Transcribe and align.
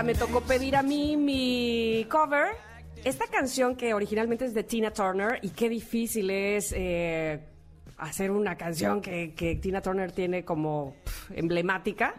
Ahora 0.00 0.14
me 0.14 0.18
tocó 0.18 0.40
pedir 0.40 0.76
a 0.76 0.82
mí 0.82 1.14
mi 1.14 2.06
cover. 2.08 2.56
Esta 3.04 3.26
canción 3.26 3.76
que 3.76 3.92
originalmente 3.92 4.46
es 4.46 4.54
de 4.54 4.64
Tina 4.64 4.90
Turner 4.90 5.38
y 5.42 5.50
qué 5.50 5.68
difícil 5.68 6.30
es 6.30 6.72
eh, 6.74 7.38
hacer 7.98 8.30
una 8.30 8.56
canción 8.56 9.02
que, 9.02 9.34
que 9.34 9.56
Tina 9.56 9.82
Turner 9.82 10.10
tiene 10.10 10.42
como 10.42 10.96
emblemática. 11.34 12.14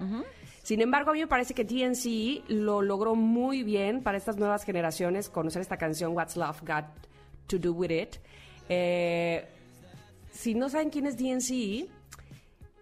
Sin 0.62 0.80
embargo, 0.80 1.10
a 1.10 1.14
mí 1.14 1.22
me 1.22 1.28
parece 1.28 1.56
que 1.56 1.66
TNC 1.66 2.52
lo 2.52 2.84
logró 2.84 3.16
muy 3.16 3.64
bien 3.64 4.04
para 4.04 4.16
estas 4.16 4.38
nuevas 4.38 4.64
generaciones 4.64 5.28
conocer 5.28 5.64
esta 5.64 5.78
canción 5.78 6.16
What's 6.16 6.38
Love 6.38 6.62
Got 6.62 6.86
to 7.48 7.58
Do 7.58 7.74
With 7.74 7.90
It. 7.90 8.16
Eh, 8.70 9.44
si 10.32 10.54
no 10.54 10.70
saben 10.70 10.92
quién 10.92 11.08
es 11.08 11.18
DNC, 11.18 11.90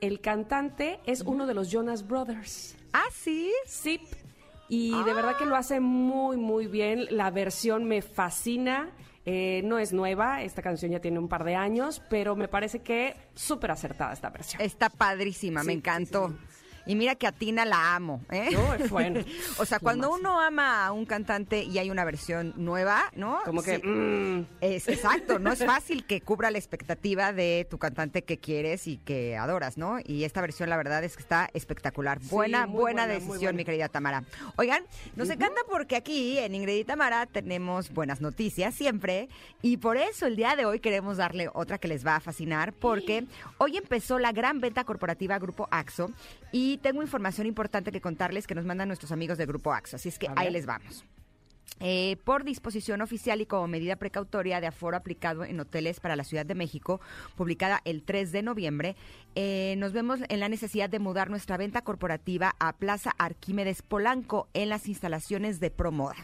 el 0.01 0.19
cantante 0.19 0.99
es 1.05 1.21
uno 1.21 1.47
de 1.47 1.53
los 1.53 1.71
Jonas 1.71 2.05
Brothers. 2.05 2.75
Ah, 2.91 3.07
sí. 3.13 3.53
Sí. 3.65 4.01
Y 4.69 4.91
de 5.03 5.13
verdad 5.13 5.35
que 5.37 5.45
lo 5.45 5.55
hace 5.55 5.79
muy, 5.79 6.37
muy 6.37 6.67
bien. 6.67 7.07
La 7.09 7.31
versión 7.31 7.85
me 7.85 8.01
fascina. 8.01 8.91
Eh, 9.25 9.61
no 9.65 9.77
es 9.77 9.91
nueva, 9.93 10.41
esta 10.43 10.61
canción 10.61 10.91
ya 10.91 11.01
tiene 11.01 11.19
un 11.19 11.27
par 11.27 11.43
de 11.43 11.53
años, 11.55 12.01
pero 12.09 12.35
me 12.35 12.47
parece 12.47 12.79
que 12.81 13.15
súper 13.35 13.71
acertada 13.71 14.13
esta 14.13 14.29
versión. 14.29 14.61
Está 14.61 14.89
padrísima, 14.89 15.61
me 15.63 15.73
Sí, 15.73 15.77
encantó. 15.77 16.29
sí, 16.29 16.35
Y 16.89 16.95
mira 16.95 17.13
que 17.13 17.27
a 17.27 17.31
Tina 17.31 17.65
la 17.65 17.93
amo, 17.93 18.23
¿eh? 18.31 18.49
No, 18.51 18.73
es 18.73 18.89
bueno. 18.89 19.19
o 19.59 19.65
sea, 19.65 19.77
cuando 19.77 20.11
uno 20.11 20.39
ama 20.41 20.87
a 20.87 20.91
un 20.91 21.05
cantante 21.05 21.61
y 21.61 21.77
hay 21.77 21.91
una 21.91 22.03
versión 22.03 22.51
nueva, 22.57 23.11
¿no? 23.15 23.37
Como 23.45 23.61
que, 23.61 23.75
Sí. 23.75 23.87
mm, 23.87 24.45
Es 24.59 24.87
exacto, 24.87 25.37
no 25.37 25.51
es 25.51 25.63
fácil 25.63 26.03
que 26.07 26.21
cubra 26.21 26.49
la 26.49 26.57
expectativa 26.57 27.31
de 27.31 27.67
tu 27.69 27.77
cantante 27.77 28.23
que 28.23 28.39
quieres 28.39 28.87
y 28.87 28.97
que 28.97 29.37
adoras, 29.37 29.77
¿no? 29.77 29.99
Y 30.03 30.23
esta 30.23 30.41
versión, 30.41 30.67
la 30.71 30.77
verdad, 30.77 31.03
es 31.03 31.15
que 31.15 31.21
está 31.21 31.51
espectacular. 31.53 32.17
Buena, 32.23 32.65
buena 32.65 33.05
decisión, 33.05 33.37
buena. 33.37 33.53
mi 33.53 33.65
querida 33.65 33.87
Tamara. 33.89 34.23
Oigan, 34.55 34.83
nos 35.15 35.29
encanta 35.29 35.61
porque 35.69 35.95
aquí 35.95 36.39
en 36.39 36.55
Ingrid 36.55 36.77
y 36.79 36.83
Tamara 36.85 37.27
tenemos 37.27 37.91
buenas 37.93 38.19
noticias 38.19 38.73
siempre 38.73 39.29
y 39.61 39.77
por 39.77 39.97
eso 39.97 40.25
el 40.25 40.35
día 40.35 40.55
de 40.55 40.65
hoy 40.65 40.79
queremos 40.79 41.17
darle 41.17 41.49
otra 41.53 41.77
que 41.77 41.87
les 41.87 42.03
va 42.03 42.15
a 42.15 42.19
fascinar 42.19 42.73
porque 42.73 43.25
hoy 43.59 43.77
empezó 43.77 44.17
la 44.17 44.31
gran 44.31 44.59
venta 44.59 44.85
corporativa 44.85 45.37
Grupo 45.37 45.67
AXO 45.69 46.09
y 46.51 46.78
tengo 46.79 47.01
información 47.01 47.47
importante 47.47 47.91
que 47.91 48.01
contarles 48.01 48.47
que 48.47 48.55
nos 48.55 48.65
mandan 48.65 48.87
nuestros 48.87 49.11
amigos 49.11 49.37
de 49.37 49.45
Grupo 49.45 49.73
AXO, 49.73 49.97
así 49.97 50.09
es 50.09 50.19
que 50.19 50.27
ahí 50.35 50.51
les 50.51 50.65
vamos. 50.65 51.05
Eh, 51.81 52.17
por 52.25 52.43
disposición 52.43 53.01
oficial 53.01 53.39
y 53.39 53.45
como 53.45 53.67
medida 53.67 53.95
precautoria 53.95 54.59
de 54.59 54.67
aforo 54.67 54.97
aplicado 54.97 55.45
en 55.45 55.59
hoteles 55.59 56.01
para 56.01 56.17
la 56.17 56.25
Ciudad 56.25 56.45
de 56.45 56.55
México, 56.55 56.99
publicada 57.37 57.81
el 57.85 58.03
3 58.03 58.33
de 58.33 58.41
noviembre, 58.41 58.95
eh, 59.35 59.75
nos 59.77 59.93
vemos 59.93 60.19
en 60.27 60.41
la 60.41 60.49
necesidad 60.49 60.89
de 60.89 60.99
mudar 60.99 61.29
nuestra 61.29 61.55
venta 61.55 61.81
corporativa 61.81 62.55
a 62.59 62.73
Plaza 62.73 63.11
Arquímedes 63.17 63.81
Polanco 63.81 64.49
en 64.53 64.67
las 64.67 64.89
instalaciones 64.89 65.61
de 65.61 65.71
Promoda. 65.71 66.17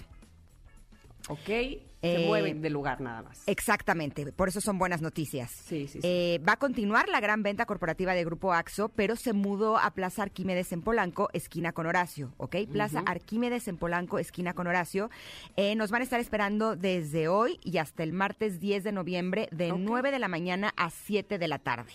Ok, 1.30 1.46
se 1.46 1.82
Eh, 2.02 2.28
mueven 2.28 2.62
de 2.62 2.70
lugar 2.70 3.02
nada 3.02 3.24
más. 3.24 3.42
Exactamente, 3.48 4.32
por 4.32 4.48
eso 4.48 4.62
son 4.62 4.78
buenas 4.78 5.02
noticias. 5.02 5.50
Sí, 5.52 5.88
sí, 5.88 6.00
sí. 6.02 6.08
Eh, 6.08 6.40
va 6.48 6.54
a 6.54 6.58
continuar 6.58 7.10
la 7.10 7.20
gran 7.20 7.42
venta 7.42 7.66
corporativa 7.66 8.14
de 8.14 8.24
Grupo 8.24 8.54
AXO, 8.54 8.90
pero 8.90 9.16
se 9.16 9.34
mudó 9.34 9.78
a 9.78 9.90
Plaza 9.92 10.22
Arquímedes 10.22 10.72
en 10.72 10.82
Polanco, 10.84 11.30
esquina 11.34 11.72
con 11.72 11.88
Horacio, 11.88 12.32
¿ok? 12.38 12.58
Plaza 12.72 13.00
Arquímedes 13.08 13.68
en 13.68 13.78
Polanco, 13.78 14.20
esquina 14.20 14.54
con 14.54 14.68
Horacio. 14.68 15.10
Eh, 15.56 15.74
nos 15.76 15.90
van 15.90 16.02
a 16.02 16.04
estar 16.04 16.20
esperando 16.20 16.76
desde 16.76 17.28
hoy 17.28 17.60
y 17.64 17.80
hasta 17.80 18.04
el 18.04 18.14
martes 18.14 18.60
10 18.60 18.84
de 18.84 18.92
noviembre, 18.92 19.50
de 19.52 19.72
Ok. 19.72 19.80
9 19.82 20.12
de 20.12 20.20
la 20.20 20.28
mañana 20.28 20.74
a 20.78 20.92
7 20.92 21.40
de 21.40 21.48
la 21.48 21.58
tarde. 21.58 21.92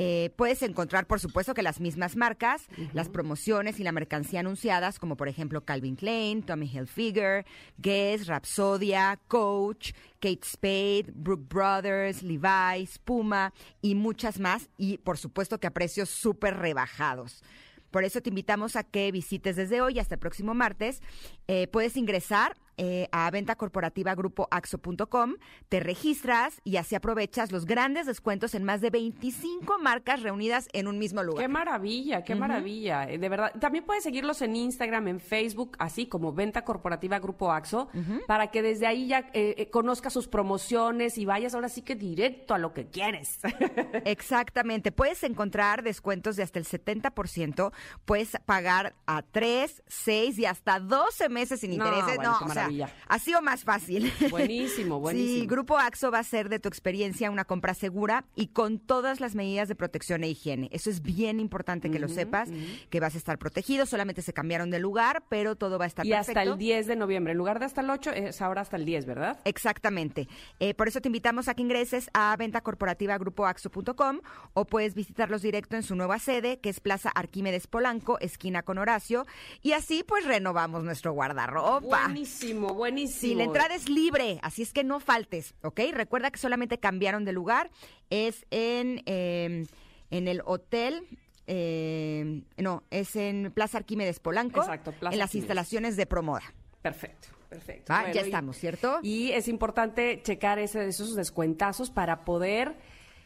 Eh, 0.00 0.30
puedes 0.36 0.62
encontrar, 0.62 1.08
por 1.08 1.18
supuesto, 1.18 1.54
que 1.54 1.62
las 1.62 1.80
mismas 1.80 2.14
marcas, 2.14 2.68
las 2.92 3.08
promociones 3.08 3.80
y 3.80 3.82
la 3.82 3.90
mercancía 3.90 4.40
anunciadas, 4.40 5.00
como 5.00 5.16
por 5.16 5.26
ejemplo 5.26 5.64
Calvin 5.64 5.96
Klein, 5.96 6.44
Tommy 6.44 6.66
Hilfiger, 6.66 7.44
Guess, 7.78 8.28
Rapsodia, 8.28 9.18
Coach, 9.26 9.92
Kate 10.20 10.44
Spade, 10.44 11.06
Brooke 11.12 11.48
Brothers, 11.48 12.22
Levi's, 12.22 12.98
Puma 13.00 13.52
y 13.82 13.96
muchas 13.96 14.38
más. 14.38 14.70
Y 14.78 14.98
por 14.98 15.18
supuesto 15.18 15.58
que 15.58 15.66
a 15.66 15.72
precios 15.72 16.08
súper 16.08 16.56
rebajados. 16.56 17.42
Por 17.90 18.04
eso 18.04 18.20
te 18.20 18.28
invitamos 18.28 18.76
a 18.76 18.84
que 18.84 19.10
visites 19.10 19.56
desde 19.56 19.80
hoy 19.80 19.98
hasta 19.98 20.14
el 20.14 20.20
próximo 20.20 20.54
martes. 20.54 21.02
Eh, 21.48 21.66
puedes 21.66 21.96
ingresar 21.96 22.56
eh, 22.78 23.08
a 23.12 23.30
venta 23.30 23.56
corporativa 23.56 24.14
grupoaxo.com, 24.14 25.34
te 25.68 25.80
registras 25.80 26.60
y 26.64 26.76
así 26.76 26.94
aprovechas 26.94 27.52
los 27.52 27.64
grandes 27.66 28.06
descuentos 28.06 28.54
en 28.54 28.64
más 28.64 28.80
de 28.80 28.90
25 28.90 29.78
marcas 29.78 30.22
reunidas 30.22 30.68
en 30.72 30.88
un 30.88 30.98
mismo 30.98 31.22
lugar. 31.22 31.42
Qué 31.44 31.48
maravilla, 31.48 32.24
qué 32.24 32.34
maravilla. 32.34 33.08
Eh, 33.10 33.18
De 33.18 33.28
verdad. 33.28 33.52
También 33.60 33.84
puedes 33.84 34.02
seguirlos 34.02 34.40
en 34.42 34.56
Instagram, 34.56 35.08
en 35.08 35.20
Facebook, 35.20 35.76
así 35.78 36.06
como 36.06 36.32
Venta 36.32 36.64
Corporativa 36.64 37.18
Grupo 37.18 37.52
AXO, 37.52 37.88
para 38.26 38.48
que 38.50 38.62
desde 38.62 38.86
ahí 38.86 39.08
ya 39.08 39.28
eh, 39.34 39.54
eh, 39.58 39.70
conozcas 39.70 40.12
sus 40.12 40.28
promociones 40.28 41.18
y 41.18 41.26
vayas 41.26 41.54
ahora 41.54 41.68
sí 41.68 41.82
que 41.82 41.96
directo 41.96 42.54
a 42.54 42.58
lo 42.58 42.72
que 42.72 42.86
quieres. 42.88 43.40
Exactamente. 44.04 44.92
Puedes 44.92 45.22
encontrar 45.24 45.82
descuentos 45.82 46.36
de 46.36 46.42
hasta 46.42 46.58
el 46.58 46.64
70%. 46.64 47.72
Puedes 48.04 48.36
pagar 48.46 48.94
a 49.06 49.22
3, 49.22 49.82
6 49.86 50.38
y 50.38 50.46
hasta 50.46 50.80
12 50.80 51.28
meses 51.28 51.60
sin 51.60 51.76
No, 51.76 51.86
intereses. 51.86 52.16
bueno, 52.16 52.38
No, 52.40 52.46
o 52.46 52.50
sea, 52.50 52.67
maravilla. 52.68 52.94
así 53.08 53.34
o 53.34 53.42
más 53.42 53.64
fácil. 53.64 54.12
Buenísimo, 54.30 55.00
buenísimo. 55.00 55.40
Sí, 55.40 55.46
Grupo 55.46 55.78
AXO 55.78 56.10
va 56.10 56.18
a 56.20 56.24
ser 56.24 56.48
de 56.48 56.58
tu 56.58 56.68
experiencia 56.68 57.30
una 57.30 57.44
compra 57.44 57.74
segura 57.74 58.24
y 58.34 58.48
con 58.48 58.78
todas 58.78 59.20
las 59.20 59.34
medidas 59.34 59.68
de 59.68 59.74
protección 59.74 60.24
e 60.24 60.28
higiene. 60.28 60.68
Eso 60.72 60.90
es 60.90 61.02
bien 61.02 61.40
importante 61.40 61.90
que 61.90 61.98
lo 61.98 62.08
sepas, 62.08 62.48
que 62.90 63.00
vas 63.00 63.14
a 63.14 63.18
estar 63.18 63.38
protegido. 63.38 63.86
Solamente 63.86 64.22
se 64.22 64.32
cambiaron 64.32 64.70
de 64.70 64.78
lugar, 64.78 65.24
pero 65.28 65.56
todo 65.56 65.78
va 65.78 65.84
a 65.84 65.88
estar 65.88 66.06
y 66.06 66.10
perfecto. 66.10 66.40
hasta 66.40 66.52
el 66.52 66.58
10 66.58 66.86
de 66.86 66.96
noviembre. 66.96 67.32
En 67.32 67.38
lugar 67.38 67.58
de 67.58 67.66
hasta 67.66 67.80
el 67.80 67.90
8, 67.90 68.10
es 68.12 68.42
ahora 68.42 68.62
hasta 68.62 68.76
el 68.76 68.84
10, 68.84 69.06
¿verdad? 69.06 69.38
Exactamente. 69.44 70.28
Eh, 70.60 70.74
por 70.74 70.88
eso 70.88 71.00
te 71.00 71.08
invitamos 71.08 71.48
a 71.48 71.54
que 71.54 71.62
ingreses 71.62 72.10
a 72.14 72.34
venta 72.36 72.60
corporativa 72.60 73.16
grupoaxo.com 73.18 74.20
o 74.54 74.64
puedes 74.64 74.94
visitarlos 74.94 75.42
directo 75.42 75.76
en 75.76 75.82
su 75.82 75.94
nueva 75.94 76.18
sede, 76.18 76.58
que 76.60 76.68
es 76.68 76.80
Plaza 76.80 77.10
Arquímedes 77.14 77.66
Polanco, 77.66 78.18
esquina 78.20 78.62
con 78.62 78.78
Horacio. 78.78 79.26
Y 79.62 79.72
así 79.72 80.04
pues 80.06 80.24
renovamos 80.24 80.84
nuestro 80.84 81.12
guardarropa. 81.12 81.80
Buenísimo, 82.06 82.57
buenísimo. 82.66 83.20
Sí, 83.20 83.34
la 83.36 83.44
entrada 83.44 83.74
es 83.74 83.88
libre, 83.88 84.40
así 84.42 84.62
es 84.62 84.72
que 84.72 84.82
no 84.84 84.98
faltes, 85.00 85.54
¿ok? 85.62 85.80
Recuerda 85.92 86.30
que 86.30 86.38
solamente 86.38 86.78
cambiaron 86.78 87.24
de 87.24 87.32
lugar. 87.32 87.70
Es 88.10 88.44
en, 88.50 89.02
eh, 89.06 89.66
en 90.10 90.28
el 90.28 90.42
hotel. 90.44 91.06
eh, 91.46 92.42
no, 92.58 92.82
es 92.90 93.16
en 93.16 93.50
Plaza 93.52 93.78
Arquímedes 93.78 94.20
Polanco. 94.20 94.60
Exacto, 94.60 94.92
Plaza 94.92 95.14
En 95.14 95.18
las 95.18 95.28
Arquímedes. 95.28 95.44
instalaciones 95.44 95.96
de 95.96 96.04
Promoda. 96.06 96.42
Perfecto, 96.82 97.28
perfecto. 97.48 97.92
Bueno, 97.94 98.12
ya 98.12 98.20
y- 98.20 98.24
estamos, 98.24 98.56
¿cierto? 98.58 98.98
Y 99.02 99.32
es 99.32 99.48
importante 99.48 100.20
checar 100.22 100.58
ese, 100.58 100.86
esos 100.86 101.14
descuentazos 101.14 101.90
para 101.90 102.24
poder 102.26 102.76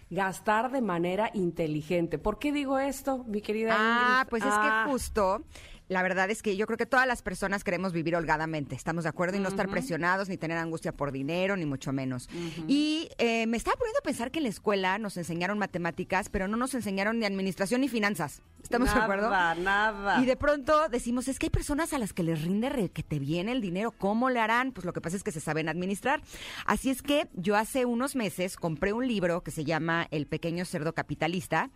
gastar 0.09 0.71
de 0.71 0.83
manera 0.83 1.31
inteligente. 1.35 2.19
¿Por 2.19 2.39
qué 2.39 2.53
digo 2.53 2.79
esto, 2.79 3.25
mi 3.25 3.41
querida 3.41 3.75
Ah, 3.77 4.19
Ingrid? 4.21 4.31
pues 4.31 4.43
es 4.45 4.53
Ah, 4.53 4.85
que 4.87 4.93
justo, 4.93 5.43
la 5.89 6.03
verdad 6.03 6.31
es 6.31 6.43
que 6.43 6.57
yo 6.57 6.67
creo 6.67 6.77
que 6.77 6.87
todas 6.87 7.07
las 7.07 7.23
personas 7.23 7.65
queremos 7.65 7.93
vivir 7.93 8.17
holgadamente, 8.17 8.75
estamos 8.75 9.05
de 9.05 9.11
acuerdo, 9.11 9.37
y 9.37 9.41
no 9.41 9.49
estar 9.49 9.69
presionados, 9.69 10.29
ni 10.29 10.37
tener 10.37 10.57
angustia 10.59 10.93
por 10.93 11.13
dinero, 11.13 11.57
ni 11.57 11.67
mucho 11.67 11.93
menos. 11.93 12.29
Y 12.69 13.09
eh, 13.19 13.47
me 13.47 13.57
estaba 13.57 13.77
poniendo 13.77 13.99
a 13.99 14.03
pensar 14.03 14.31
que 14.31 14.39
en 14.39 14.45
la 14.45 14.49
escuela 14.51 14.99
nos 14.99 15.17
enseñaron 15.17 15.59
matemáticas, 15.59 16.29
pero 16.29 16.49
no 16.49 16.57
nos 16.57 16.75
enseñaron 16.75 17.19
ni 17.19 17.27
administración 17.27 17.81
ni 17.83 17.89
finanzas. 17.89 18.43
¿Estamos 18.63 18.95
de 18.95 19.01
acuerdo? 19.01 19.29
Nada, 19.29 19.55
nada. 19.57 20.23
Y 20.23 20.27
de 20.27 20.37
pronto 20.37 20.89
decimos, 20.89 21.27
es 21.29 21.39
que 21.39 21.47
hay 21.47 21.51
personas 21.51 21.93
a 21.93 21.99
las 21.99 22.13
que 22.13 22.23
les 22.23 22.43
rinde 22.43 22.69
re- 22.69 22.91
que 22.91 23.03
te 23.03 23.19
viene 23.19 23.51
el 23.53 23.61
dinero. 23.61 23.91
¿Cómo 23.91 24.31
le 24.31 24.39
harán? 24.41 24.73
Pues 24.73 24.87
lo 24.87 24.93
que 24.93 25.01
pasa 25.01 25.17
es 25.17 25.25
que 25.25 25.33
se 25.33 25.41
saben 25.41 25.69
administrar. 25.69 26.23
Así 26.65 26.89
es 26.89 27.03
que 27.03 27.29
yo 27.35 27.57
hace 27.57 27.85
unos 27.85 28.15
meses 28.15 28.57
compré 28.57 28.93
un 28.93 29.07
libro 29.07 29.43
que 29.43 29.51
se 29.51 29.65
llama 29.65 30.07
El 30.13 30.27
pequeño 30.27 30.65
cerdo 30.65 30.95
capitalista. 30.95 31.71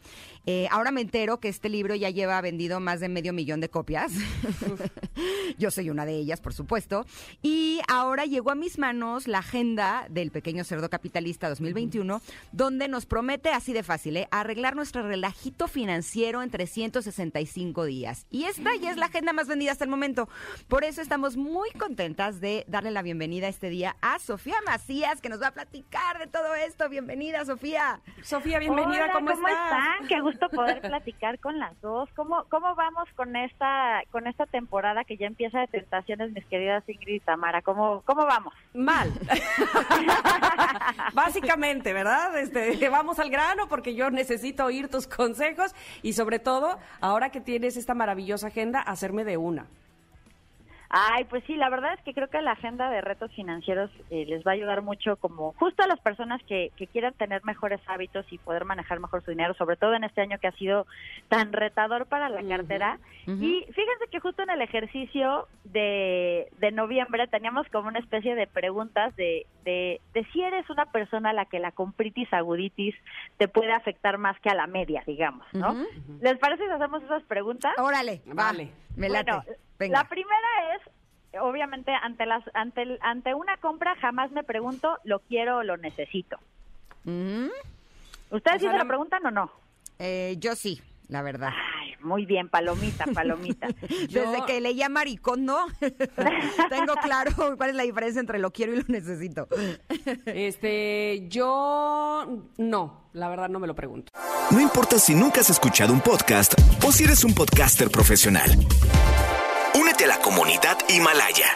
Eh, 0.47 0.69
ahora 0.71 0.93
me 0.93 1.01
entero 1.01 1.41
que 1.41 1.49
este 1.49 1.69
libro 1.69 1.97
ya 1.97 2.11
lleva 2.11 2.41
vendido 2.41 2.79
más 2.79 3.01
de 3.01 3.09
medio 3.09 3.33
millón 3.33 3.61
de 3.61 3.69
copias. 3.69 3.96
yo 5.59 5.71
soy 5.71 5.91
una 5.91 6.05
de 6.05 6.15
ellas, 6.15 6.41
por 6.41 6.55
supuesto. 6.55 7.07
Y 7.43 7.81
ahora 7.89 8.25
llegó 8.25 8.51
a 8.51 8.55
mis 8.55 8.79
manos 8.79 9.29
la 9.29 9.39
agenda 9.39 10.07
del 10.11 10.31
pequeño 10.31 10.65
cerdo 10.65 10.89
capitalista 10.91 11.49
2021, 11.49 12.21
donde 12.53 12.89
nos 12.89 13.07
promete 13.07 13.51
así 13.51 13.73
de 13.73 13.83
fácil, 13.83 14.17
¿eh? 14.17 14.29
arreglar 14.31 14.77
nuestro 14.77 15.07
relajito 15.07 15.69
financiero 15.69 16.43
en 16.43 16.51
365 16.51 17.85
días. 17.85 18.27
Y 18.31 18.45
esta 18.45 18.75
ya 18.77 18.91
es 18.91 18.97
la 18.97 19.07
agenda 19.07 19.33
más 19.33 19.49
vendida 19.49 19.73
hasta 19.73 19.85
el 19.85 19.91
momento. 19.91 20.29
Por 20.69 20.85
eso 20.85 21.01
estamos 21.01 21.37
muy 21.37 21.71
contentas 21.71 22.41
de 22.41 22.65
darle 22.69 22.91
la 22.91 23.03
bienvenida 23.03 23.49
este 23.49 23.69
día 23.69 23.97
a 24.01 24.19
Sofía 24.19 24.57
Macías, 24.67 25.21
que 25.21 25.29
nos 25.29 25.41
va 25.41 25.49
a 25.49 25.55
platicar 25.55 26.19
de 26.19 26.27
todo 26.27 26.55
esto. 26.55 26.89
Bienvenida, 26.89 27.45
Sofía. 27.45 28.01
Sofía, 28.23 28.59
bienvenida, 28.59 29.05
Hola, 29.05 29.13
¿cómo, 29.13 29.31
estás? 29.31 29.53
están? 29.53 30.09
Qué 30.09 30.21
gusto 30.21 30.49
poder 30.49 30.81
platicar 30.81 31.39
con 31.39 31.59
las 31.59 31.81
dos. 31.81 32.09
¿Cómo, 32.15 32.45
cómo 32.49 32.75
vamos 32.75 33.09
con 33.15 33.37
esta 33.37 33.86
con 34.11 34.27
esta 34.27 34.47
temporada 34.47 35.05
que 35.05 35.17
ya 35.17 35.27
empieza 35.27 35.61
de 35.61 35.67
tentaciones, 35.67 36.33
mis 36.33 36.45
queridas 36.47 36.89
Ingrid 36.89 37.17
y 37.17 37.21
Tamara? 37.21 37.63
¿Cómo, 37.63 38.03
cómo 38.05 38.27
vamos? 38.27 38.55
Mal. 38.75 39.13
Básicamente, 41.15 41.93
¿verdad? 41.93 42.39
Este, 42.39 42.89
vamos 42.89 43.19
al 43.19 43.31
grano 43.31 43.69
porque 43.69 43.95
yo 43.95 44.11
necesito 44.11 44.65
oír 44.65 44.89
tus 44.89 45.07
consejos 45.07 45.75
y 46.03 46.13
sobre 46.13 46.39
todo, 46.39 46.79
ahora 47.01 47.31
que 47.31 47.41
tienes 47.41 47.77
esta 47.77 47.95
maravillosa 47.95 48.49
agenda, 48.49 48.81
hacerme 48.81 49.25
de 49.25 49.37
una. 49.37 49.67
Ay, 50.89 51.25
pues 51.25 51.43
sí, 51.47 51.57
la 51.57 51.69
verdad 51.69 51.95
es 51.95 52.01
que 52.03 52.15
creo 52.15 52.29
que 52.29 52.41
la 52.41 52.53
agenda 52.53 52.91
de 52.91 53.01
retos 53.01 53.33
financieros 53.33 53.91
eh, 54.11 54.25
les 54.27 54.47
va 54.47 54.53
a 54.53 54.55
ayudar 54.55 54.83
mucho 54.83 55.17
como 55.17 55.53
justo 55.55 55.83
a 55.83 55.87
las 55.87 56.01
personas 56.01 56.41
que, 56.45 56.71
que 56.77 56.87
quieran 56.87 57.15
tener 57.15 57.45
mejores 57.45 57.81
hábitos 57.87 58.25
y 58.31 58.39
poder 58.39 58.65
manejar 58.65 59.01
mejor 59.01 59.25
su 59.25 59.31
dinero, 59.31 59.55
sobre 59.55 59.77
todo 59.77 59.95
en 59.95 60.05
este 60.05 60.21
año 60.21 60.39
que 60.39 60.47
ha 60.49 60.53
sido 60.53 60.87
tan 61.29 61.53
retador 61.53 62.07
para 62.07 62.29
la 62.29 62.43
cartera. 62.43 62.99
Y 63.27 63.67
fíjense 63.73 64.07
que 64.11 64.21
justo 64.21 64.43
en 64.43 64.51
el 64.51 64.63
ejercicio 64.63 65.49
de, 65.65 66.49
de 66.59 66.71
noviembre 66.71 67.27
teníamos 67.27 67.67
como 67.71 67.89
una 67.89 67.99
especie 67.99 68.37
de 68.37 68.47
preguntas 68.47 69.15
de, 69.17 69.47
de, 69.65 70.01
de 70.15 70.25
si 70.33 70.43
eres 70.43 70.71
una 70.71 70.87
persona 70.87 71.31
a 71.31 71.33
la 71.33 71.47
que 71.47 71.59
la 71.59 71.73
compritis 71.73 72.33
aguditis 72.33 72.95
te 73.37 73.49
puede 73.49 73.73
afectar 73.73 74.19
más 74.19 74.39
que 74.41 74.51
a 74.51 74.55
la 74.55 74.69
media, 74.69 75.03
digamos, 75.07 75.47
¿no? 75.53 75.75
¿Les 76.21 76.39
parece 76.39 76.65
si 76.65 76.71
hacemos 76.71 77.03
esas 77.03 77.25
preguntas? 77.25 77.73
Órale, 77.79 78.23
va. 78.29 78.47
Vale. 78.47 78.71
Me 78.97 79.09
late. 79.09 79.31
Bueno, 79.33 79.45
Venga. 79.79 79.99
La 79.99 80.09
primera 80.09 80.26
es, 80.26 80.26
obviamente, 81.41 81.93
ante 81.93 82.27
las 82.27 82.43
ante 82.55 82.83
el- 82.83 82.99
ante 83.03 83.35
una 83.35 83.57
compra 83.59 83.95
jamás 84.01 84.31
me 84.33 84.45
pregunto, 84.45 84.99
¿lo 85.05 85.21
quiero 85.21 85.59
o 85.59 85.63
lo 85.63 85.77
necesito? 85.77 86.37
Ujú. 87.05 87.51
¿Ustedes 88.31 88.57
O 88.57 88.61
sí 88.61 88.67
se 88.67 88.73
la- 88.73 88.79
lo 88.83 88.89
preguntan 88.89 89.25
o 89.27 89.31
no? 89.31 89.51
Eh, 89.99 90.37
yo 90.39 90.55
sí, 90.57 90.83
la 91.09 91.23
verdad. 91.23 91.51
Ay, 91.81 91.95
muy 92.01 92.27
bien, 92.27 92.49
palomita, 92.49 93.05
palomita. 93.15 93.69
Desde 94.11 94.45
que 94.47 94.61
leía 94.61 94.89
maricón, 94.89 95.45
¿no? 95.45 95.59
Tengo 96.69 96.95
claro 97.03 97.31
cuál 97.57 97.71
es 97.71 97.77
la 97.77 97.85
diferencia 97.85 98.21
entre 98.21 98.39
lo 98.39 98.51
quiero 98.51 98.73
y 98.75 98.77
lo 98.79 98.85
necesito. 98.89 99.49
Este, 100.27 101.27
yo 101.29 102.43
no, 102.59 103.09
la 103.13 103.29
verdad 103.29 103.49
no 103.49 103.59
me 103.61 103.67
lo 103.67 103.75
pregunto. 103.75 104.13
No 104.51 104.61
importa 104.61 104.99
si 104.99 105.15
nunca 105.15 105.41
has 105.41 105.51
escuchado 105.51 105.93
un 105.93 106.01
podcast 106.01 106.55
o 106.85 106.93
si 106.93 107.05
eres 107.05 107.25
un 107.25 107.35
podcaster 107.35 107.89
profesional. 107.91 108.51
Únete 109.79 110.05
a 110.05 110.09
la 110.09 110.19
comunidad 110.21 110.79
Himalaya. 110.89 111.49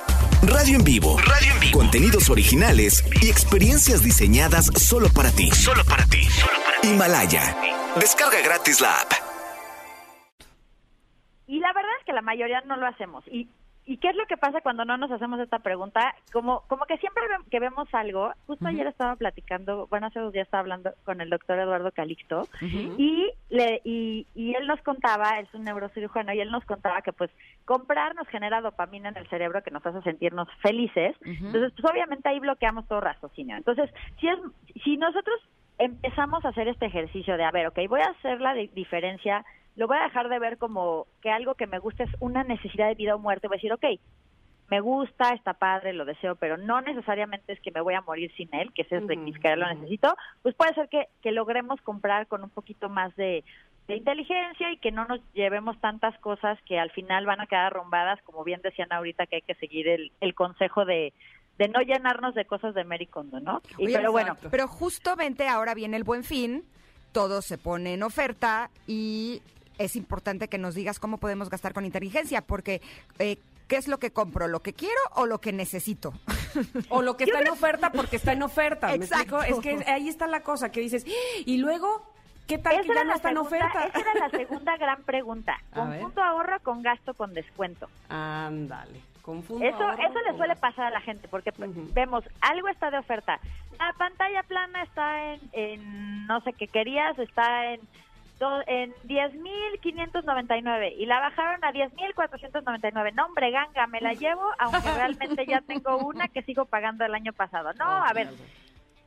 Radio 0.43 0.76
en 0.76 0.84
vivo. 0.84 1.17
Radio 1.19 1.52
en 1.55 1.61
vivo. 1.61 1.78
Contenidos 1.78 2.28
originales 2.28 3.02
y 3.22 3.31
experiencias 3.31 4.02
diseñadas 4.02 4.67
solo 4.76 5.08
para 5.08 5.31
ti. 5.31 5.50
Solo 5.50 5.82
para 5.84 6.05
ti. 6.05 6.20
Himalaya. 6.82 7.56
Descarga 7.96 8.43
gratis 8.43 8.82
la 8.82 8.93
app. 9.00 9.12
Y 11.46 11.61
la 11.61 11.72
verdad 11.72 11.90
es 11.99 12.05
que 12.05 12.12
la 12.12 12.20
mayoría 12.20 12.61
no 12.67 12.76
lo 12.76 12.87
hacemos. 12.88 13.25
¿Y, 13.28 13.49
¿Y 13.87 13.97
qué 13.97 14.09
es 14.09 14.15
lo 14.17 14.25
que 14.27 14.37
pasa 14.37 14.61
cuando 14.61 14.85
no 14.85 14.97
nos 14.97 15.11
hacemos 15.11 15.41
esta 15.41 15.59
pregunta? 15.59 16.15
Como, 16.32 16.61
como 16.69 16.85
que 16.85 16.97
siempre 16.99 17.23
que 17.50 17.59
vemos 17.59 17.88
algo, 17.93 18.32
justo 18.47 18.67
ayer 18.69 18.87
estaba 18.87 19.17
platicando, 19.17 19.87
bueno, 19.88 20.06
hace 20.06 20.21
dos 20.21 20.32
días 20.32 20.47
estaba 20.47 20.61
hablando 20.61 20.93
con 21.05 21.21
el 21.21 21.31
doctor 21.31 21.59
Eduardo 21.59 21.91
Calixto, 21.91 22.49
y, 22.97 23.32
le, 23.49 23.81
y, 23.85 24.27
y 24.35 24.55
él 24.55 24.67
nos 24.67 24.81
contaba, 24.82 25.41
es 25.41 25.53
un 25.55 25.65
neurocirujano, 25.65 26.32
y 26.32 26.41
él 26.41 26.50
nos 26.53 26.65
contaba 26.67 27.03
que 27.03 27.12
pues 27.12 27.31
comprar 27.65 28.15
nos 28.15 28.29
genera 28.29 28.61
dopamina 28.61 29.09
en 29.09 29.17
el 29.17 29.29
cerebro 29.29 29.62
que 29.62 29.71
nos 29.73 29.85
hace 29.85 30.03
sentirnos 30.03 30.47
felices. 30.61 31.17
Entonces, 31.47 31.73
pues 31.81 31.93
obviamente 31.93 32.29
ahí 32.29 32.38
bloqueamos 32.38 32.87
todo 32.87 33.00
raciocinio. 33.00 33.56
Entonces, 33.56 33.91
si, 34.21 34.29
es, 34.29 34.38
si 34.85 34.97
nosotros 34.99 35.41
empezamos 35.79 36.44
a 36.44 36.49
hacer 36.50 36.69
este 36.69 36.87
ejercicio 36.87 37.37
de, 37.37 37.44
a 37.44 37.50
ver, 37.50 37.67
ok, 37.67 37.79
voy 37.88 38.03
a 38.03 38.11
hacer 38.11 38.41
la 38.41 38.53
di- 38.55 38.69
diferencia, 38.69 39.44
lo 39.76 39.87
voy 39.87 39.96
a 39.99 40.05
dejar 40.05 40.28
de 40.28 40.38
ver 40.38 40.58
como 40.58 41.06
que 41.22 41.31
algo 41.31 41.55
que 41.55 41.67
me 41.67 41.78
gusta 41.78 42.05
es 42.05 42.11
una 42.20 42.44
necesidad 42.44 42.88
de 42.88 42.94
vida 42.94 43.14
o 43.14 43.19
muerte, 43.19 43.49
voy 43.49 43.56
a 43.56 43.58
decir, 43.58 43.72
ok, 43.72 43.84
me 44.69 44.81
gusta, 44.81 45.31
está 45.34 45.55
padre, 45.55 45.93
lo 45.93 46.05
deseo, 46.05 46.37
pero 46.37 46.56
no 46.56 46.81
necesariamente 46.81 47.52
es 47.52 47.61
que 47.61 47.72
me 47.72 47.81
voy 47.81 47.94
a 47.94 48.02
morir 48.02 48.32
sin 48.37 48.49
él, 48.55 48.72
que 48.72 48.82
ese 48.82 48.99
Ujú, 48.99 49.08
significaría 49.08 49.56
lo 49.56 49.67
ujú. 49.67 49.75
necesito, 49.81 50.14
pues 50.43 50.55
puede 50.55 50.75
ser 50.75 50.88
que, 50.88 51.08
que 51.22 51.32
logremos 51.32 51.81
comprar 51.82 52.28
con 52.28 52.44
un 52.44 52.50
poquito 52.50 52.88
más 52.88 53.14
de, 53.17 53.44
de 53.88 53.96
inteligencia 53.96 54.70
y 54.70 54.78
que 54.78 54.93
no 54.93 55.06
nos 55.06 55.20
llevemos 55.32 55.81
tantas 55.81 56.16
cosas 56.20 56.56
que 56.66 56.78
al 56.78 56.93
final 56.93 57.26
van 57.26 57.40
a 57.40 57.46
quedar 57.46 57.66
arrumbadas, 57.66 58.20
como 58.23 58.44
bien 58.44 58.61
decían 58.62 58.93
ahorita 58.93 59.26
que 59.26 59.37
hay 59.37 59.43
que 59.43 59.56
seguir 59.56 59.88
el, 59.88 60.12
el 60.20 60.34
consejo 60.37 60.84
de, 60.84 61.12
de 61.58 61.69
no 61.69 61.81
llenarnos 61.81 62.34
de 62.34 62.44
cosas 62.44 62.73
de 62.75 62.84
Mericondo, 62.84 63.40
¿no? 63.40 63.62
Y, 63.76 63.87
Oye, 63.87 63.96
pero 63.96 64.12
bueno. 64.12 64.37
Pero 64.52 64.69
justamente 64.69 65.49
ahora 65.49 65.75
viene 65.75 65.96
el 65.96 66.05
buen 66.05 66.23
fin, 66.23 66.64
todo 67.12 67.43
se 67.43 67.58
pone 67.58 67.94
en 67.94 68.05
oferta 68.05 68.70
y 68.87 69.43
es 69.81 69.97
importante 69.97 70.49
que 70.49 70.59
nos 70.59 70.75
digas 70.75 70.99
cómo 71.00 71.19
podemos 71.19 71.49
gastar 71.50 71.73
con 71.73 71.85
inteligencia, 71.85 72.43
porque 72.43 72.81
eh, 73.19 73.38
¿qué 73.67 73.77
es 73.77 73.88
lo 73.88 73.99
que 73.99 74.12
compro? 74.12 74.47
¿Lo 74.47 74.61
que 74.61 74.75
quiero 74.75 75.00
o 75.15 75.27
lo 75.27 75.41
que 75.41 75.53
necesito? 75.53 76.12
O 76.91 77.03
lo 77.03 77.17
que 77.17 77.25
está 77.25 77.41
en 77.41 77.49
oferta 77.49 77.91
porque 77.91 78.17
está 78.17 78.32
en 78.32 78.43
oferta. 78.43 78.88
¿Me 78.88 78.94
Exacto. 78.97 79.43
explico? 79.43 79.71
Es 79.73 79.82
que 79.85 79.91
ahí 79.91 80.09
está 80.09 80.27
la 80.27 80.43
cosa 80.43 80.71
que 80.71 80.81
dices, 80.81 81.05
"¡Ah! 81.09 81.43
y 81.47 81.56
luego, 81.59 82.12
¿qué 82.47 82.59
tal 82.59 82.75
esa 82.75 82.82
que 82.82 82.94
ya 82.94 83.05
no 83.05 83.15
está 83.15 83.31
en 83.31 83.38
oferta? 83.38 83.85
Esa 83.87 84.00
era 84.00 84.15
la 84.15 84.31
segunda 84.31 84.77
gran 84.79 85.03
pregunta. 85.05 85.56
A 85.73 85.75
¿Con 85.77 85.91
ver. 85.91 86.00
punto 86.03 86.23
ahorro 86.23 86.61
con 86.62 86.83
gasto 86.83 87.15
con 87.15 87.33
descuento? 87.33 87.88
Ándale, 88.09 89.00
confundo. 89.23 89.65
Eso, 89.65 89.83
ahorro 89.83 90.03
eso 90.03 90.21
le 90.31 90.37
suele 90.37 90.55
gasto. 90.55 90.61
pasar 90.61 90.87
a 90.87 90.91
la 90.91 91.00
gente 91.00 91.26
porque 91.29 91.53
pues, 91.53 91.71
vemos 91.94 92.23
algo 92.43 92.69
está 92.69 92.91
de 92.91 92.99
oferta. 92.99 93.41
La 93.79 93.94
pantalla 93.94 94.43
plana 94.43 94.83
está 94.83 95.33
en, 95.33 95.41
en 95.53 96.26
no 96.26 96.41
sé 96.43 96.53
qué 96.53 96.67
querías, 96.69 97.19
está 97.19 97.73
en 97.73 97.81
en 98.66 98.94
10.599 99.04 100.94
y 100.96 101.06
la 101.06 101.20
bajaron 101.20 101.62
a 101.64 101.72
10.499. 101.72 103.12
No, 103.14 103.26
hombre, 103.26 103.50
ganga, 103.50 103.87
me 103.87 104.00
la 104.00 104.14
llevo, 104.14 104.42
aunque 104.59 104.90
realmente 104.94 105.47
ya 105.47 105.61
tengo 105.61 105.99
una 105.99 106.28
que 106.28 106.42
sigo 106.42 106.64
pagando 106.64 107.04
el 107.04 107.14
año 107.14 107.32
pasado. 107.32 107.73
No, 107.75 107.85
a 107.85 108.12
ver, 108.12 108.28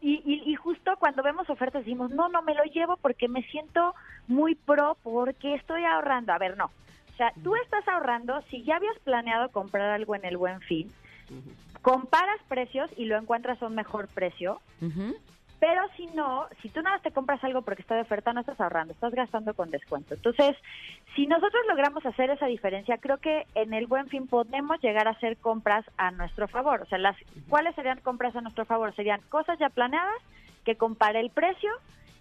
y, 0.02 0.22
y, 0.26 0.52
y 0.52 0.56
justo 0.56 0.96
cuando 1.00 1.24
vemos 1.24 1.50
ofertas 1.50 1.84
decimos, 1.84 2.12
no, 2.12 2.30
no 2.30 2.42
me 2.42 2.54
lo 2.54 2.64
llevo 2.66 2.98
porque 2.98 3.28
me 3.28 3.42
siento 3.44 3.96
muy 4.28 4.56
pro 4.56 4.98
porque 5.02 5.56
estoy 5.56 5.84
ahorrando. 5.86 6.34
A 6.34 6.38
ver, 6.38 6.58
no. 6.58 6.66
O 6.66 7.16
sea, 7.16 7.32
tú 7.44 7.56
estás 7.56 7.88
ahorrando, 7.88 8.42
si 8.50 8.64
ya 8.64 8.78
habías 8.78 8.98
planeado 9.00 9.50
comprar 9.50 9.92
algo 9.92 10.16
en 10.16 10.26
el 10.26 10.36
buen 10.36 10.60
fin, 10.62 10.92
comparas 11.82 12.40
precios 12.48 12.90
y 12.98 13.06
lo 13.06 13.18
encuentras 13.18 13.62
a 13.62 13.68
un 13.68 13.76
mejor 13.76 14.08
precio, 14.08 14.60
Ujú. 14.82 15.16
Pero 15.64 15.82
si 15.96 16.08
no, 16.08 16.46
si 16.62 16.68
tú 16.68 16.82
nada 16.82 16.98
más 16.98 17.04
te 17.04 17.14
compras 17.14 17.42
algo 17.42 17.62
porque 17.62 17.84
está 17.84 17.96
de 17.96 18.02
oferta, 18.02 18.34
no 18.34 18.42
estás 18.42 18.60
ahorrando, 18.60 18.92
estás 18.92 19.14
gastando 19.14 19.54
con 19.54 19.72
descuento. 19.72 20.14
Entonces, 20.14 20.58
si 21.16 21.26
nosotros 21.26 21.64
logramos 21.70 22.06
hacer 22.06 22.30
esa 22.32 22.48
diferencia, 22.48 22.98
creo 22.98 23.20
que 23.20 23.48
en 23.56 23.74
el 23.74 23.88
buen 23.88 24.10
fin 24.10 24.28
podemos 24.28 24.82
llegar 24.82 25.08
a 25.08 25.12
hacer 25.12 25.38
compras 25.38 25.86
a 25.96 26.12
nuestro 26.12 26.50
favor. 26.50 26.82
O 26.82 26.86
sea, 26.88 26.98
las, 26.98 27.16
¿cuáles 27.48 27.74
serían 27.76 28.02
compras 28.02 28.36
a 28.36 28.42
nuestro 28.42 28.66
favor? 28.66 28.94
Serían 28.94 29.22
cosas 29.30 29.58
ya 29.58 29.70
planeadas, 29.70 30.22
que 30.66 30.76
compare 30.76 31.22
el 31.22 31.30
precio 31.30 31.72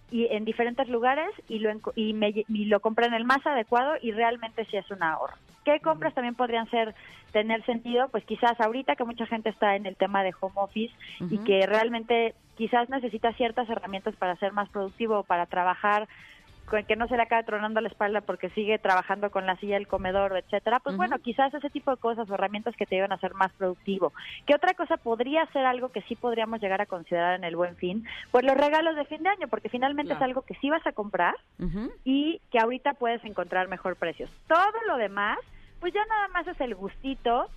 y 0.09 0.27
en 0.27 0.45
diferentes 0.45 0.87
lugares 0.87 1.31
y 1.49 1.59
lo, 1.59 1.71
y 1.95 2.13
me, 2.13 2.45
y 2.47 2.65
lo 2.67 2.79
compra 2.79 3.07
en 3.07 3.13
el 3.13 3.25
más 3.25 3.45
adecuado 3.45 3.95
y 4.01 4.13
realmente 4.13 4.63
sí 4.71 4.77
es 4.77 4.89
un 4.89 5.03
ahorro. 5.03 5.35
¿Qué 5.65 5.81
compras 5.81 6.13
también 6.13 6.35
podrían 6.35 6.69
ser 6.69 6.95
tener 7.33 7.65
sentido? 7.65 8.07
Pues 8.07 8.23
quizás 8.23 8.57
ahorita 8.61 8.95
que 8.95 9.03
mucha 9.03 9.25
gente 9.25 9.49
está 9.49 9.75
en 9.75 9.85
el 9.85 9.97
tema 9.97 10.23
de 10.23 10.33
home 10.39 10.55
office 10.55 10.93
y 11.29 11.39
que 11.39 11.65
realmente 11.65 12.35
quizás 12.55 12.89
necesita 12.89 13.33
ciertas 13.33 13.69
herramientas 13.69 14.15
para 14.15 14.35
ser 14.37 14.53
más 14.53 14.69
productivo 14.69 15.19
o 15.19 15.23
para 15.23 15.45
trabajar 15.45 16.07
con 16.65 16.85
que 16.85 16.95
no 16.95 17.07
se 17.09 17.17
le 17.17 17.23
acabe 17.23 17.43
tronando 17.43 17.81
la 17.81 17.89
espalda 17.89 18.21
porque 18.21 18.49
sigue 18.51 18.79
trabajando 18.79 19.29
con 19.31 19.45
la 19.45 19.57
silla 19.57 19.73
del 19.75 19.87
comedor, 19.87 20.37
etcétera, 20.37 20.79
pues 20.79 20.95
bueno, 20.95 21.19
quizás 21.19 21.53
ese 21.53 21.69
tipo 21.69 21.91
de 21.91 21.97
cosas 21.97 22.29
o 22.29 22.33
herramientas 22.33 22.73
que 22.77 22.85
te 22.85 22.95
iban 22.95 23.11
a 23.11 23.15
hacer 23.15 23.33
más 23.33 23.51
productivo. 23.53 24.13
¿Qué 24.45 24.55
otra 24.55 24.73
cosa 24.73 24.95
podría 24.95 25.45
ser 25.47 25.65
algo 25.65 25.89
que 25.89 26.01
sí 26.03 26.15
podríamos 26.15 26.61
llegar 26.61 26.79
a 26.79 26.85
considerar 26.85 27.35
en 27.35 27.43
el 27.43 27.57
buen 27.57 27.75
fin? 27.75 28.07
Pues 28.31 28.45
los 28.45 28.55
regalos 28.55 28.95
de 28.95 29.03
fin 29.05 29.23
de 29.23 29.29
año, 29.29 29.49
porque 29.49 29.67
finalmente 29.67 30.11
Claro. 30.13 30.23
es 30.23 30.29
algo 30.29 30.41
que 30.43 30.55
sí 30.55 30.69
vas 30.69 30.85
a 30.87 30.93
comprar 30.93 31.35
y 32.05 32.39
que 32.49 32.59
ahorita 32.59 32.93
puedes 32.93 33.23
encontrar 33.25 33.67
mejor 33.67 33.97
precios. 33.97 34.29
Todo 34.47 34.81
lo 34.87 34.95
demás, 34.95 35.37
pues 35.81 35.93
ya 35.93 36.05
nada 36.05 36.29
más 36.29 36.47
es 36.47 36.59
el 36.61 36.75
gustito 36.75 37.49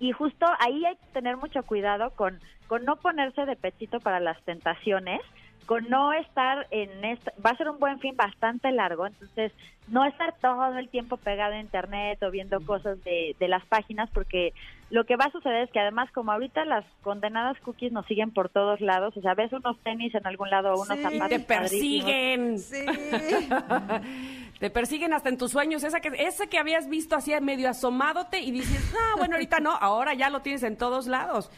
y 0.00 0.12
justo 0.12 0.46
ahí 0.60 0.84
hay 0.84 0.96
que 0.96 1.12
tener 1.12 1.36
mucho 1.36 1.62
cuidado 1.62 2.10
con, 2.10 2.38
con 2.66 2.84
no 2.84 2.96
ponerse 2.96 3.44
de 3.44 3.56
pechito 3.56 4.00
para 4.00 4.20
las 4.20 4.40
tentaciones, 4.42 5.20
con 5.66 5.88
no 5.90 6.12
estar 6.12 6.66
en 6.70 7.04
esta, 7.04 7.32
va 7.44 7.50
a 7.50 7.56
ser 7.56 7.68
un 7.68 7.78
buen 7.78 7.98
fin 8.00 8.16
bastante 8.16 8.72
largo, 8.72 9.06
entonces 9.06 9.52
no 9.88 10.04
estar 10.04 10.34
todo 10.40 10.78
el 10.78 10.88
tiempo 10.88 11.16
pegado 11.16 11.54
a 11.54 11.60
internet 11.60 12.22
o 12.22 12.30
viendo 12.30 12.60
cosas 12.60 13.02
de, 13.04 13.36
de 13.38 13.48
las 13.48 13.64
páginas, 13.66 14.08
porque 14.10 14.52
lo 14.90 15.04
que 15.04 15.16
va 15.16 15.26
a 15.26 15.30
suceder 15.32 15.64
es 15.64 15.70
que 15.70 15.80
además 15.80 16.10
como 16.12 16.32
ahorita 16.32 16.64
las 16.64 16.84
condenadas 17.02 17.58
cookies 17.60 17.92
nos 17.92 18.06
siguen 18.06 18.32
por 18.32 18.48
todos 18.48 18.80
lados, 18.80 19.16
o 19.16 19.20
sea, 19.20 19.34
ves 19.34 19.52
unos 19.52 19.78
tenis 19.80 20.14
en 20.14 20.26
algún 20.26 20.48
lado 20.50 20.72
o 20.72 20.82
unos 20.82 20.96
Sí. 20.96 21.02
zapatos 21.02 21.28
Te 21.28 21.40
persiguen. 21.40 22.58
Sí. 22.58 22.84
Te 24.60 24.70
persiguen 24.70 25.12
hasta 25.12 25.28
en 25.28 25.38
tus 25.38 25.52
sueños. 25.52 25.84
Esa 25.84 26.00
que, 26.00 26.10
ese 26.18 26.48
que 26.48 26.58
habías 26.58 26.88
visto 26.88 27.14
así 27.16 27.32
medio 27.40 27.68
asomadote 27.70 28.40
y 28.40 28.50
dices, 28.50 28.92
no, 28.92 29.18
bueno, 29.18 29.34
ahorita 29.36 29.60
no, 29.60 29.70
ahora 29.72 30.14
ya 30.14 30.30
lo 30.30 30.40
tienes 30.40 30.62
en 30.64 30.76
todos 30.76 31.06
lados. 31.06 31.50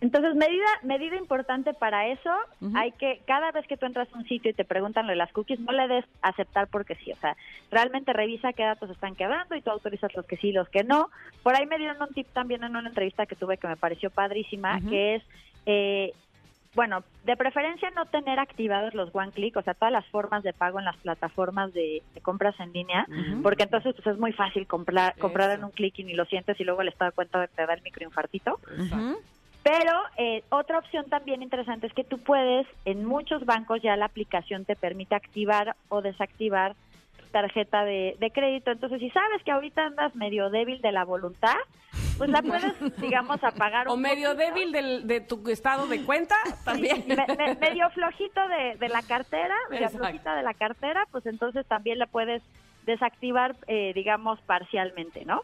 Entonces, 0.00 0.34
medida 0.34 0.66
medida 0.82 1.16
importante 1.16 1.74
para 1.74 2.08
eso, 2.08 2.30
hay 2.74 2.92
que, 2.92 3.20
cada 3.26 3.52
vez 3.52 3.66
que 3.66 3.76
tú 3.76 3.84
entras 3.84 4.08
a 4.12 4.18
un 4.18 4.26
sitio 4.26 4.50
y 4.50 4.54
te 4.54 4.64
preguntan 4.64 5.06
lo 5.06 5.10
de 5.10 5.16
las 5.16 5.32
cookies, 5.32 5.60
no 5.60 5.72
le 5.72 5.88
des 5.88 6.04
aceptar 6.22 6.68
porque 6.68 6.94
sí, 6.96 7.12
o 7.12 7.16
sea, 7.16 7.36
realmente 7.70 8.12
revisa 8.12 8.54
qué 8.54 8.62
datos 8.62 8.88
están 8.90 9.14
quedando 9.14 9.54
y 9.54 9.60
tú 9.60 9.70
autorizas 9.70 10.14
los 10.14 10.26
que 10.26 10.38
sí 10.38 10.48
y 10.48 10.52
los 10.52 10.68
que 10.70 10.84
no. 10.84 11.10
Por 11.42 11.54
ahí 11.54 11.66
me 11.66 11.78
dieron 11.78 12.00
un 12.00 12.14
tip 12.14 12.26
también 12.32 12.64
en 12.64 12.76
una 12.76 12.88
entrevista 12.88 13.26
que 13.26 13.36
tuve 13.36 13.58
que 13.58 13.68
me 13.68 13.76
pareció 13.76 14.10
padrísima, 14.10 14.80
que 14.88 15.16
es, 15.16 15.22
eh, 15.66 16.14
bueno, 16.74 17.04
de 17.24 17.36
preferencia 17.36 17.90
no 17.90 18.06
tener 18.06 18.38
activados 18.38 18.94
los 18.94 19.10
one 19.12 19.32
click, 19.32 19.56
o 19.56 19.62
sea, 19.62 19.74
todas 19.74 19.92
las 19.92 20.06
formas 20.06 20.42
de 20.42 20.52
pago 20.52 20.78
en 20.78 20.84
las 20.86 20.96
plataformas 20.96 21.74
de, 21.74 22.02
de 22.14 22.20
compras 22.22 22.58
en 22.60 22.72
línea, 22.72 23.06
porque 23.42 23.64
entonces 23.64 23.94
pues, 23.94 24.06
es 24.06 24.18
muy 24.18 24.32
fácil 24.32 24.66
comprar, 24.66 25.14
comprar 25.18 25.50
en 25.50 25.64
un 25.64 25.72
clic 25.72 25.98
y 25.98 26.04
ni 26.04 26.14
lo 26.14 26.24
sientes 26.24 26.58
y 26.58 26.64
luego 26.64 26.80
el 26.80 26.88
estado 26.88 27.10
de 27.10 27.14
cuenta 27.16 27.46
te 27.48 27.66
da 27.66 27.74
el 27.74 27.82
microinfartito. 27.82 28.60
Ujú. 28.78 29.18
Pero 29.62 29.92
eh, 30.16 30.42
otra 30.48 30.78
opción 30.78 31.04
también 31.10 31.42
interesante 31.42 31.86
es 31.86 31.92
que 31.92 32.04
tú 32.04 32.18
puedes, 32.18 32.66
en 32.86 33.04
muchos 33.04 33.44
bancos 33.44 33.82
ya 33.82 33.94
la 33.96 34.06
aplicación 34.06 34.64
te 34.64 34.74
permite 34.74 35.14
activar 35.14 35.76
o 35.90 36.00
desactivar 36.00 36.74
tu 37.18 37.26
tarjeta 37.26 37.84
de, 37.84 38.16
de 38.18 38.30
crédito. 38.30 38.70
Entonces, 38.70 39.00
si 39.00 39.10
sabes 39.10 39.42
que 39.44 39.50
ahorita 39.52 39.84
andas 39.84 40.14
medio 40.14 40.48
débil 40.48 40.80
de 40.80 40.92
la 40.92 41.04
voluntad, 41.04 41.56
pues 42.16 42.30
la 42.30 42.40
puedes, 42.40 42.72
digamos, 43.00 43.42
apagar 43.44 43.86
O 43.88 43.96
medio 43.98 44.30
poquito. 44.30 44.46
débil 44.54 44.72
del, 44.72 45.06
de 45.06 45.20
tu 45.20 45.46
estado 45.50 45.86
de 45.86 46.02
cuenta 46.04 46.36
también. 46.64 47.04
Me- 47.06 47.26
me- 47.36 47.54
medio 47.56 47.90
flojito 47.90 48.40
de, 48.48 48.76
de 48.78 48.88
la 48.88 49.02
cartera, 49.02 49.54
medio 49.70 49.90
flojita 49.90 50.34
de 50.36 50.42
la 50.42 50.54
cartera, 50.54 51.06
pues 51.10 51.26
entonces 51.26 51.66
también 51.66 51.98
la 51.98 52.06
puedes 52.06 52.42
desactivar, 52.86 53.56
eh, 53.66 53.92
digamos, 53.94 54.40
parcialmente, 54.42 55.24
¿no? 55.24 55.42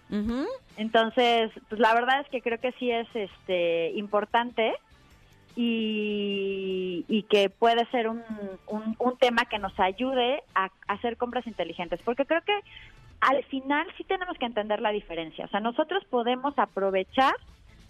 Entonces, 0.76 1.50
pues 1.68 1.80
la 1.80 1.94
verdad 1.94 2.20
es 2.20 2.28
que 2.28 2.40
creo 2.42 2.58
que 2.58 2.72
sí 2.72 2.90
es 2.90 3.06
este 3.14 3.92
importante 3.92 4.74
y, 5.54 7.04
y 7.08 7.22
que 7.24 7.48
puede 7.50 7.86
ser 7.90 8.08
un, 8.08 8.22
un, 8.66 8.96
un 8.98 9.16
tema 9.18 9.44
que 9.46 9.58
nos 9.58 9.78
ayude 9.78 10.42
a, 10.54 10.64
a 10.64 10.70
hacer 10.94 11.16
compras 11.16 11.46
inteligentes, 11.46 12.00
porque 12.04 12.26
creo 12.26 12.42
que 12.42 12.58
al 13.20 13.42
final 13.44 13.86
sí 13.96 14.04
tenemos 14.04 14.36
que 14.38 14.46
entender 14.46 14.80
la 14.80 14.90
diferencia. 14.90 15.46
O 15.46 15.48
sea, 15.48 15.60
nosotros 15.60 16.04
podemos 16.10 16.58
aprovechar 16.58 17.34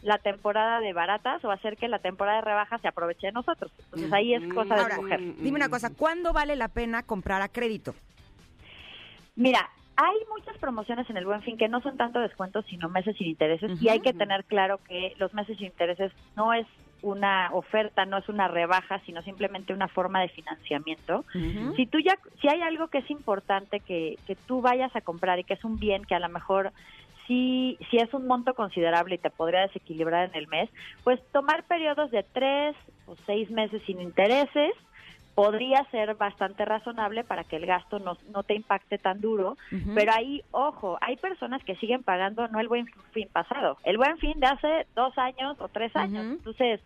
la 0.03 0.19
temporada 0.19 0.79
de 0.81 0.93
baratas 0.93 1.45
o 1.45 1.51
hacer 1.51 1.77
que 1.77 1.89
la 1.89 1.99
temporada 1.99 2.39
de 2.39 2.45
rebajas 2.45 2.81
se 2.81 2.89
aproveche 2.89 3.27
de 3.27 3.33
nosotros. 3.33 3.73
Entonces 3.87 4.13
ahí 4.13 4.35
es 4.35 4.43
cosa 4.55 4.77
de 4.77 4.81
Ahora, 4.83 5.17
dime 5.19 5.57
una 5.57 5.69
cosa, 5.69 5.91
¿cuándo 5.91 6.33
vale 6.33 6.55
la 6.55 6.69
pena 6.69 7.03
comprar 7.03 7.43
a 7.43 7.49
crédito? 7.49 7.95
Mira, 9.37 9.71
hay 9.97 10.17
muchas 10.29 10.59
promociones 10.59 11.09
en 11.09 11.17
el 11.17 11.25
Buen 11.25 11.43
Fin 11.43 11.57
que 11.57 11.69
no 11.69 11.81
son 11.81 11.97
tanto 11.97 12.21
descuentos, 12.21 12.65
sino 12.69 12.89
meses 12.89 13.17
sin 13.17 13.29
intereses. 13.29 13.81
Y 13.81 13.89
hay 13.89 14.01
que 14.01 14.13
tener 14.13 14.45
claro 14.45 14.79
que 14.89 15.15
los 15.19 15.33
meses 15.33 15.57
sin 15.57 15.67
intereses 15.67 16.13
no 16.37 16.53
es 16.53 16.67
una 17.03 17.51
oferta, 17.53 18.05
no 18.05 18.19
es 18.19 18.29
una 18.29 18.49
rebaja, 18.49 19.01
sino 19.07 19.23
simplemente 19.23 19.73
una 19.73 19.89
forma 19.89 20.21
de 20.21 20.29
financiamiento. 20.29 21.25
Si 21.77 21.87
tú 21.87 21.99
ya, 22.01 22.19
si 22.41 22.49
hay 22.49 22.61
algo 22.63 22.89
que 22.89 22.99
es 22.99 23.11
importante 23.11 23.81
que, 23.81 24.19
que 24.27 24.35
tú 24.35 24.61
vayas 24.61 24.95
a 24.97 25.01
comprar 25.01 25.39
y 25.39 25.45
que 25.45 25.55
es 25.55 25.65
un 25.65 25.79
bien 25.79 26.05
que 26.05 26.15
a 26.15 26.21
lo 26.21 26.29
mejor 26.29 26.73
sí, 27.27 27.79
sí 27.91 27.99
es 27.99 28.13
un 28.13 28.27
monto 28.27 28.55
considerable 28.55 29.17
y 29.17 29.19
te 29.19 29.31
podría 29.31 29.61
desequilibrar 29.61 30.31
en 30.31 30.37
el 30.37 30.49
mes, 30.49 30.71
pues 31.05 31.21
tomar 31.33 31.65
periodos 31.65 32.11
de 32.11 32.23
tres 32.23 32.77
o 33.07 33.17
seis 33.27 33.51
meses 33.51 33.83
sin 33.87 34.01
intereses 34.01 34.73
podría 35.37 35.85
ser 35.91 36.15
bastante 36.15 36.65
razonable 36.65 37.23
para 37.23 37.45
que 37.45 37.57
el 37.57 37.67
gasto 37.67 37.99
no, 37.99 38.17
no 38.33 38.43
te 38.43 38.55
impacte 38.55 38.97
tan 38.97 39.21
duro, 39.21 39.59
pero 39.95 40.11
ahí, 40.15 40.43
ojo, 40.51 40.97
hay 41.03 41.17
personas 41.17 41.63
que 41.63 41.77
siguen 41.77 42.03
pagando 42.03 42.49
no 42.49 42.59
el 42.59 42.69
buen 42.69 42.87
fin 43.13 43.29
pasado, 43.31 43.77
el 43.85 43.99
buen 43.99 44.17
fin 44.17 44.41
de 44.41 44.47
hace 44.47 44.87
dos 44.95 45.17
años 45.19 45.59
o 45.61 45.69
tres 45.69 45.95
años. 45.95 46.25
Entonces, 46.25 46.81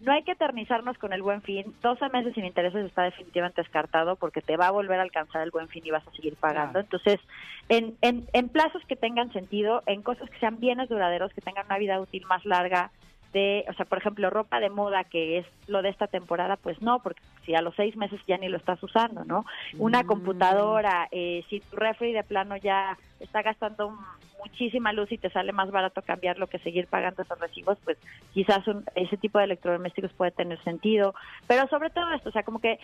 no 0.00 0.12
hay 0.12 0.22
que 0.22 0.32
eternizarnos 0.32 0.96
con 0.96 1.12
el 1.12 1.20
buen 1.20 1.42
fin. 1.42 1.74
12 1.82 2.08
meses 2.08 2.32
sin 2.34 2.46
intereses 2.46 2.86
está 2.86 3.02
definitivamente 3.02 3.60
descartado 3.60 4.16
porque 4.16 4.40
te 4.40 4.56
va 4.56 4.68
a 4.68 4.70
volver 4.70 4.98
a 4.98 5.02
alcanzar 5.02 5.42
el 5.42 5.50
buen 5.50 5.68
fin 5.68 5.82
y 5.84 5.90
vas 5.90 6.06
a 6.08 6.12
seguir 6.12 6.36
pagando. 6.36 6.72
Claro. 6.72 6.86
Entonces, 6.86 7.20
en, 7.68 7.98
en, 8.00 8.26
en 8.32 8.48
plazos 8.48 8.82
que 8.86 8.96
tengan 8.96 9.30
sentido, 9.34 9.82
en 9.84 10.00
cosas 10.00 10.30
que 10.30 10.38
sean 10.38 10.58
bienes 10.58 10.88
duraderos, 10.88 11.34
que 11.34 11.42
tengan 11.42 11.66
una 11.66 11.76
vida 11.76 12.00
útil 12.00 12.24
más 12.24 12.46
larga, 12.46 12.90
de, 13.32 13.64
o 13.68 13.72
sea, 13.74 13.84
por 13.86 13.98
ejemplo, 13.98 14.28
ropa 14.30 14.58
de 14.60 14.70
moda, 14.70 15.04
que 15.04 15.38
es 15.38 15.46
lo 15.68 15.82
de 15.82 15.88
esta 15.90 16.06
temporada, 16.08 16.56
pues 16.56 16.80
no, 16.82 16.98
porque 17.00 17.20
si 17.46 17.54
a 17.54 17.62
los 17.62 17.74
seis 17.76 17.96
meses 17.96 18.20
ya 18.26 18.36
ni 18.38 18.48
lo 18.48 18.56
estás 18.56 18.82
usando, 18.82 19.24
¿no? 19.24 19.44
Una 19.78 20.02
computadora, 20.04 21.08
eh, 21.12 21.44
si 21.48 21.60
tu 21.60 21.76
refri 21.76 22.12
de 22.12 22.24
plano 22.24 22.56
ya 22.56 22.96
está 23.20 23.42
gastando 23.42 23.96
muchísima 24.44 24.92
luz 24.92 25.12
y 25.12 25.18
te 25.18 25.30
sale 25.30 25.52
más 25.52 25.70
barato 25.70 26.02
cambiarlo 26.02 26.46
que 26.46 26.58
seguir 26.60 26.86
pagando 26.86 27.22
esos 27.22 27.38
recibos, 27.38 27.78
pues 27.84 27.98
quizás 28.32 28.66
un- 28.66 28.84
ese 28.94 29.16
tipo 29.16 29.38
de 29.38 29.44
electrodomésticos 29.44 30.12
puede 30.14 30.30
tener 30.32 30.58
sentido. 30.64 31.14
Pero 31.46 31.68
sobre 31.68 31.90
todo 31.90 32.10
esto, 32.12 32.30
o 32.30 32.32
sea, 32.32 32.42
como 32.42 32.58
que 32.58 32.78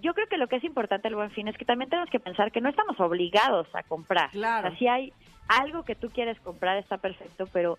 yo 0.00 0.12
creo 0.14 0.26
que 0.28 0.38
lo 0.38 0.48
que 0.48 0.56
es 0.56 0.64
importante 0.64 1.06
el 1.08 1.14
buen 1.14 1.30
fin 1.30 1.46
es 1.46 1.56
que 1.56 1.64
también 1.64 1.88
tenemos 1.90 2.10
que 2.10 2.20
pensar 2.20 2.50
que 2.50 2.60
no 2.60 2.68
estamos 2.70 2.98
obligados 3.00 3.68
a 3.74 3.82
comprar. 3.82 4.30
Claro. 4.30 4.66
O 4.66 4.70
sea, 4.70 4.78
si 4.78 4.88
hay 4.88 5.12
algo 5.46 5.84
que 5.84 5.94
tú 5.94 6.08
quieres 6.10 6.40
comprar 6.40 6.78
está 6.78 6.96
perfecto, 6.98 7.46
pero 7.52 7.78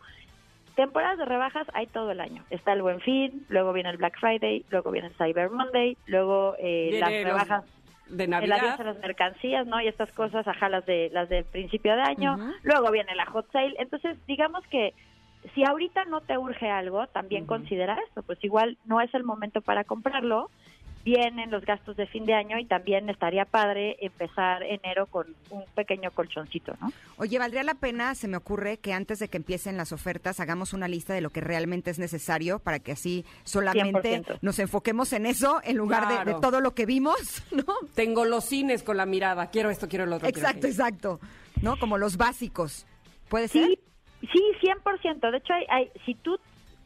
temporadas 0.76 1.18
de 1.18 1.26
rebajas 1.26 1.68
hay 1.74 1.88
todo 1.88 2.12
el 2.12 2.20
año. 2.20 2.44
Está 2.50 2.74
el 2.74 2.82
Buen 2.82 3.02
Fin, 3.02 3.46
luego 3.50 3.74
viene 3.74 3.90
el 3.90 3.98
Black 3.98 4.20
Friday, 4.20 4.66
luego 4.70 4.92
viene 4.92 5.08
el 5.08 5.16
Cyber 5.16 5.50
Monday, 5.50 5.98
luego 6.08 6.56
eh, 6.60 6.98
las 7.00 7.10
rebajas 7.10 7.64
de 8.08 8.26
el 8.26 8.30
Navidad. 8.30 8.80
a 8.80 8.84
las 8.84 9.00
mercancías, 9.00 9.66
¿no? 9.66 9.82
Y 9.82 9.88
estas 9.88 10.12
cosas, 10.12 10.48
ajá, 10.48 10.70
las 10.70 10.86
de 10.86 11.10
las 11.12 11.30
del 11.30 11.46
principio 11.46 11.96
de 11.96 12.02
año. 12.02 12.38
Luego 12.64 12.92
viene 12.92 13.16
la 13.16 13.26
hot 13.26 13.52
sale. 13.52 13.76
Entonces, 13.80 14.18
digamos 14.28 14.66
que 14.68 14.94
si 15.54 15.64
ahorita 15.64 16.06
no 16.06 16.22
te 16.22 16.38
urge 16.38 16.70
algo, 16.70 17.08
también 17.08 17.46
considera 17.46 17.98
esto. 18.08 18.24
Pues 18.24 18.44
igual 18.44 18.78
no 18.86 19.02
es 19.02 19.14
el 19.14 19.24
momento 19.24 19.62
para 19.62 19.84
comprarlo. 19.84 20.50
Vienen 21.06 21.52
los 21.52 21.64
gastos 21.64 21.96
de 21.96 22.08
fin 22.08 22.26
de 22.26 22.34
año 22.34 22.58
y 22.58 22.66
también 22.66 23.08
estaría 23.10 23.46
padre 23.46 23.96
empezar 24.02 24.64
enero 24.64 25.06
con 25.06 25.28
un 25.52 25.64
pequeño 25.76 26.10
colchoncito, 26.12 26.76
¿no? 26.82 26.92
Oye, 27.18 27.38
valdría 27.40 27.64
la 27.64 27.76
pena, 27.76 28.16
se 28.16 28.28
me 28.28 28.38
ocurre, 28.38 28.78
que 28.80 28.92
antes 28.92 29.20
de 29.20 29.28
que 29.28 29.38
empiecen 29.38 29.78
las 29.78 29.92
ofertas 29.92 30.40
hagamos 30.40 30.74
una 30.74 30.88
lista 30.88 31.14
de 31.14 31.22
lo 31.22 31.30
que 31.30 31.42
realmente 31.42 31.92
es 31.92 32.00
necesario 32.00 32.58
para 32.58 32.80
que 32.80 32.92
así 32.94 33.24
solamente 33.44 34.20
100%. 34.24 34.40
nos 34.42 34.58
enfoquemos 34.58 35.14
en 35.14 35.28
eso 35.28 35.62
en 35.64 35.78
lugar 35.78 36.26
de- 36.26 36.34
todo 36.42 36.60
lo 36.60 36.74
que 36.74 36.88
vimos, 36.88 37.16
¿no? 37.52 37.64
Tengo 37.94 38.26
los 38.26 38.44
cines 38.46 38.82
con 38.82 38.98
la 38.98 39.06
mirada. 39.06 39.52
Quiero 39.52 39.70
esto, 39.70 39.88
quiero 39.88 40.08
lo 40.08 40.16
otro. 40.16 40.28
Exacto, 40.28 40.66
exacto. 40.68 41.20
¿No? 41.62 41.78
Como 41.78 41.98
los 42.00 42.18
básicos. 42.18 42.88
¿Puede 43.30 43.48
ser? 43.48 43.68
Sí, 43.68 43.80
sí, 44.34 44.42
100%. 44.84 45.32
De 45.32 45.38
hecho, 45.38 45.54
hay, 45.54 45.66
hay, 45.70 45.92
si 46.06 46.16
tú, 46.16 46.38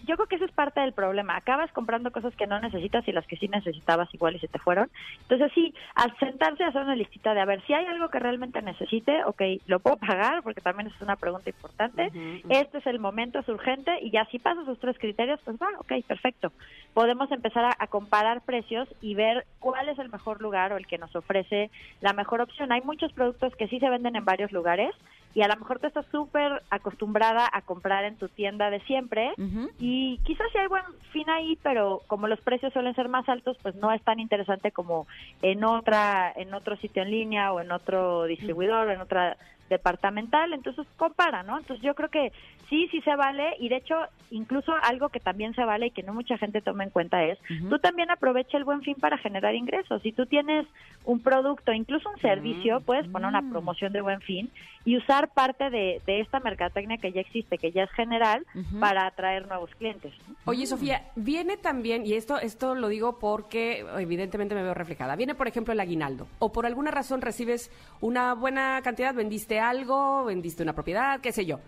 yo 0.06 0.16
creo 0.16 0.28
que 0.28 0.36
eso 0.36 0.46
es 0.46 0.52
parte 0.52 0.80
del 0.80 0.94
problema. 0.94 1.36
Acabas 1.36 1.72
comprando 1.72 2.12
cosas 2.12 2.36
que 2.36 2.48
no 2.48 2.60
necesitas 2.60 3.08
y 3.08 3.12
las 3.12 3.26
que 3.28 3.38
sí 3.38 3.48
necesitabas 3.48 4.14
igual 4.14 4.36
y 4.36 4.40
se 4.40 4.48
te 4.48 4.60
fueron. 4.60 4.90
Entonces, 5.22 5.52
sí, 5.54 5.74
al 5.96 6.16
sentarse 6.18 6.64
a 6.64 6.68
hacer 6.68 6.82
una 6.82 6.96
listita 6.96 7.34
de 7.34 7.42
a 7.42 7.46
ver 7.46 7.62
si 7.66 7.74
hay 7.74 7.86
algo 7.86 8.10
que 8.10 8.20
realmente 8.20 8.62
necesite, 8.62 9.24
ok, 9.26 9.42
lo 9.68 9.80
puedo 9.80 9.98
pagar 9.98 10.42
porque 10.44 10.62
también 10.62 10.88
es 10.88 11.02
una 11.02 11.16
pregunta 11.16 11.50
importante. 11.50 12.12
Este 12.50 12.78
es 12.80 12.88
el 12.88 13.00
momento, 13.00 13.40
es 13.40 13.50
urgente 13.50 13.92
y 14.02 14.12
ya 14.12 14.26
si 14.26 14.40
pasas 14.40 14.64
esos 14.64 14.80
tres 14.80 14.98
criterios, 14.98 15.40
pues 15.44 15.58
va, 15.58 15.68
ok, 15.80 15.94
perfecto. 16.08 16.52
Podemos 16.94 17.32
empezar 17.32 17.66
a, 17.66 17.76
a 17.78 17.88
comparar 17.88 18.42
precios 18.42 18.88
y 19.02 19.16
ver 19.16 19.46
cuál 19.60 19.90
es 19.90 20.00
el 20.00 20.10
mejor 20.10 20.42
lugar 20.42 20.74
o 20.74 20.78
el 20.78 20.88
que 20.88 20.98
nos 20.98 21.16
ofrece 21.16 21.70
la 22.02 22.14
mejor 22.14 22.42
opción. 22.42 22.72
Hay 22.72 22.82
muchos 22.82 23.12
productos 23.14 23.56
que 23.56 23.68
sí 23.68 23.80
se 23.80 23.90
venden 23.90 24.16
en 24.16 24.26
varios 24.26 24.52
lugares, 24.52 24.96
y 25.36 25.42
a 25.42 25.48
lo 25.48 25.56
mejor 25.58 25.80
tú 25.80 25.88
estás 25.88 26.06
súper 26.08 26.64
acostumbrada 26.70 27.48
a 27.52 27.62
comprar 27.62 28.04
en 28.06 28.18
tu 28.18 28.30
tienda 28.30 28.70
de 28.70 28.80
siempre 28.82 29.34
y 29.80 30.18
quizás 30.24 30.48
sí 30.52 30.58
hay 30.58 30.68
buen 30.68 30.84
fin 31.12 31.30
ahí, 31.30 31.58
pero 31.62 32.02
como 32.08 32.28
los 32.28 32.42
precios 32.42 32.74
suelen 32.74 32.96
ser 32.96 33.10
más 33.10 33.28
altos, 33.30 33.58
pues 33.62 33.76
no 33.76 33.92
es 33.92 34.02
tan 34.04 34.20
interesante 34.20 34.72
como 34.72 35.08
en 35.42 35.64
otra 35.64 36.32
en 36.36 36.54
otro 36.54 36.78
sitio 36.78 37.04
en 37.04 37.12
línea 37.12 37.54
o 37.54 37.60
en 37.60 37.72
otro 37.72 38.26
distribuidor 38.26 38.88
o 38.88 38.92
en 38.92 39.02
otra 39.02 39.38
departamental, 39.70 40.54
entonces 40.54 40.86
compara, 40.98 41.44
¿no? 41.44 41.58
Entonces 41.58 41.84
yo 41.84 41.96
creo 41.96 42.10
que 42.10 42.32
sí, 42.70 42.88
sí 42.92 43.02
se 43.02 43.16
vale 43.16 43.56
y 43.60 43.70
de 43.70 43.78
hecho 43.78 43.96
incluso 44.32 44.74
algo 44.84 45.10
que 45.10 45.20
también 45.20 45.54
se 45.56 45.64
vale 45.64 45.88
y 45.88 45.92
que 45.92 46.04
no 46.04 46.14
mucha 46.14 46.38
gente 46.38 46.62
toma 46.62 46.84
en 46.84 46.90
cuenta 46.90 47.24
es, 47.24 47.40
tú 47.70 47.80
también 47.80 48.12
aprovecha 48.12 48.58
el 48.58 48.64
buen 48.64 48.82
fin 48.82 48.96
para 48.96 49.18
generar 49.18 49.56
ingresos. 49.56 50.02
Si 50.02 50.12
tú 50.12 50.26
tienes 50.26 50.68
un 51.06 51.20
producto, 51.20 51.74
incluso 51.74 52.10
un 52.10 52.20
servicio, 52.20 52.82
puedes 52.82 53.08
poner 53.08 53.28
una 53.28 53.50
promoción 53.50 53.94
de 53.94 54.02
buen 54.02 54.22
fin 54.22 54.52
y 54.86 54.98
usar 54.98 55.34
parte 55.34 55.70
de, 55.70 56.02
de 56.06 56.22
esta 56.22 56.40
mercadotecnia 56.40 56.98
que 56.98 57.12
ya 57.12 57.22
existe, 57.22 57.58
que 57.58 57.72
ya 57.72 57.84
es 57.84 57.92
general, 57.92 58.46
para 58.80 59.06
atraer 59.06 59.48
nuevos 59.48 59.70
clientes. 59.76 60.14
Oye, 60.46 60.66
Sofía, 60.66 61.04
viene 61.16 61.58
también, 61.58 62.06
y 62.06 62.14
esto, 62.14 62.40
esto 62.40 62.76
lo 62.76 62.88
digo 62.88 63.20
porque 63.20 63.86
evidentemente 63.98 64.56
me 64.56 64.64
veo 64.64 64.74
reflejada, 64.74 65.16
viene 65.16 65.36
por 65.36 65.48
ejemplo 65.48 65.74
el 65.74 65.80
aguinaldo, 65.80 66.28
o 66.40 66.52
por 66.52 66.66
alguna 66.66 66.92
razón 66.92 67.22
recibes 67.22 67.72
una 68.02 68.34
buena 68.34 68.82
cantidad, 68.82 69.14
vendiste 69.14 69.59
algo, 69.60 70.26
vendiste 70.26 70.64
una 70.64 70.74
propiedad, 70.74 71.20
qué 71.22 71.32
sé 71.32 71.46
yo. 71.46 71.60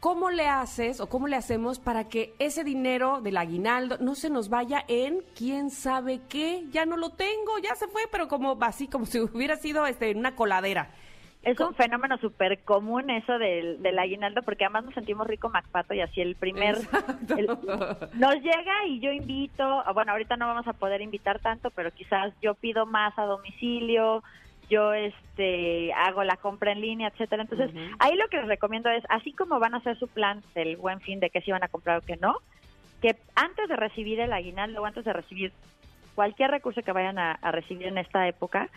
¿Cómo 0.00 0.30
le 0.30 0.48
haces 0.48 1.00
o 1.00 1.08
cómo 1.08 1.28
le 1.28 1.36
hacemos 1.36 1.78
para 1.78 2.08
que 2.10 2.34
ese 2.38 2.62
dinero 2.62 3.22
del 3.22 3.38
aguinaldo 3.38 3.96
no 4.00 4.14
se 4.14 4.28
nos 4.28 4.50
vaya 4.50 4.84
en 4.86 5.22
quién 5.34 5.70
sabe 5.70 6.20
qué? 6.28 6.64
Ya 6.70 6.84
no 6.84 6.98
lo 6.98 7.10
tengo, 7.10 7.58
ya 7.62 7.74
se 7.74 7.88
fue, 7.88 8.02
pero 8.12 8.28
como 8.28 8.58
así, 8.60 8.86
como 8.86 9.06
si 9.06 9.18
hubiera 9.20 9.56
sido 9.56 9.86
este, 9.86 10.10
en 10.10 10.18
una 10.18 10.36
coladera. 10.36 10.90
Es 11.42 11.60
un 11.60 11.74
fenómeno 11.74 12.16
súper 12.18 12.60
común 12.64 13.10
eso 13.10 13.38
del, 13.38 13.82
del 13.82 13.98
aguinaldo, 13.98 14.42
porque 14.42 14.64
además 14.64 14.86
nos 14.86 14.94
sentimos 14.94 15.26
rico 15.26 15.50
Macpato 15.50 15.92
y 15.92 16.00
así 16.00 16.22
el 16.22 16.36
primer... 16.36 16.76
El- 17.36 17.46
nos 18.14 18.34
llega 18.36 18.86
y 18.86 18.98
yo 19.00 19.10
invito, 19.10 19.82
bueno, 19.92 20.12
ahorita 20.12 20.36
no 20.36 20.46
vamos 20.46 20.66
a 20.66 20.72
poder 20.72 21.02
invitar 21.02 21.40
tanto, 21.40 21.70
pero 21.70 21.90
quizás 21.92 22.32
yo 22.40 22.54
pido 22.54 22.86
más 22.86 23.18
a 23.18 23.24
domicilio, 23.24 24.22
yo 24.68 24.92
este 24.92 25.92
hago 25.92 26.24
la 26.24 26.36
compra 26.36 26.72
en 26.72 26.80
línea, 26.80 27.08
etcétera. 27.08 27.42
Entonces, 27.42 27.70
ahí 27.98 28.16
lo 28.16 28.28
que 28.28 28.38
les 28.38 28.46
recomiendo 28.46 28.90
es, 28.90 29.04
así 29.08 29.32
como 29.32 29.58
van 29.58 29.74
a 29.74 29.78
hacer 29.78 29.98
su 29.98 30.08
plan 30.08 30.42
del 30.54 30.76
buen 30.76 31.00
fin 31.00 31.20
de 31.20 31.30
que 31.30 31.40
si 31.40 31.50
van 31.50 31.64
a 31.64 31.68
comprar 31.68 31.98
o 31.98 32.02
que 32.02 32.16
no, 32.16 32.36
que 33.00 33.16
antes 33.34 33.68
de 33.68 33.76
recibir 33.76 34.20
el 34.20 34.32
aguinaldo 34.32 34.82
o 34.82 34.86
antes 34.86 35.04
de 35.04 35.12
recibir 35.12 35.52
cualquier 36.14 36.50
recurso 36.50 36.82
que 36.82 36.92
vayan 36.92 37.18
a, 37.18 37.32
a 37.32 37.52
recibir 37.52 37.86
en 37.86 37.98
esta 37.98 38.26
época, 38.28 38.68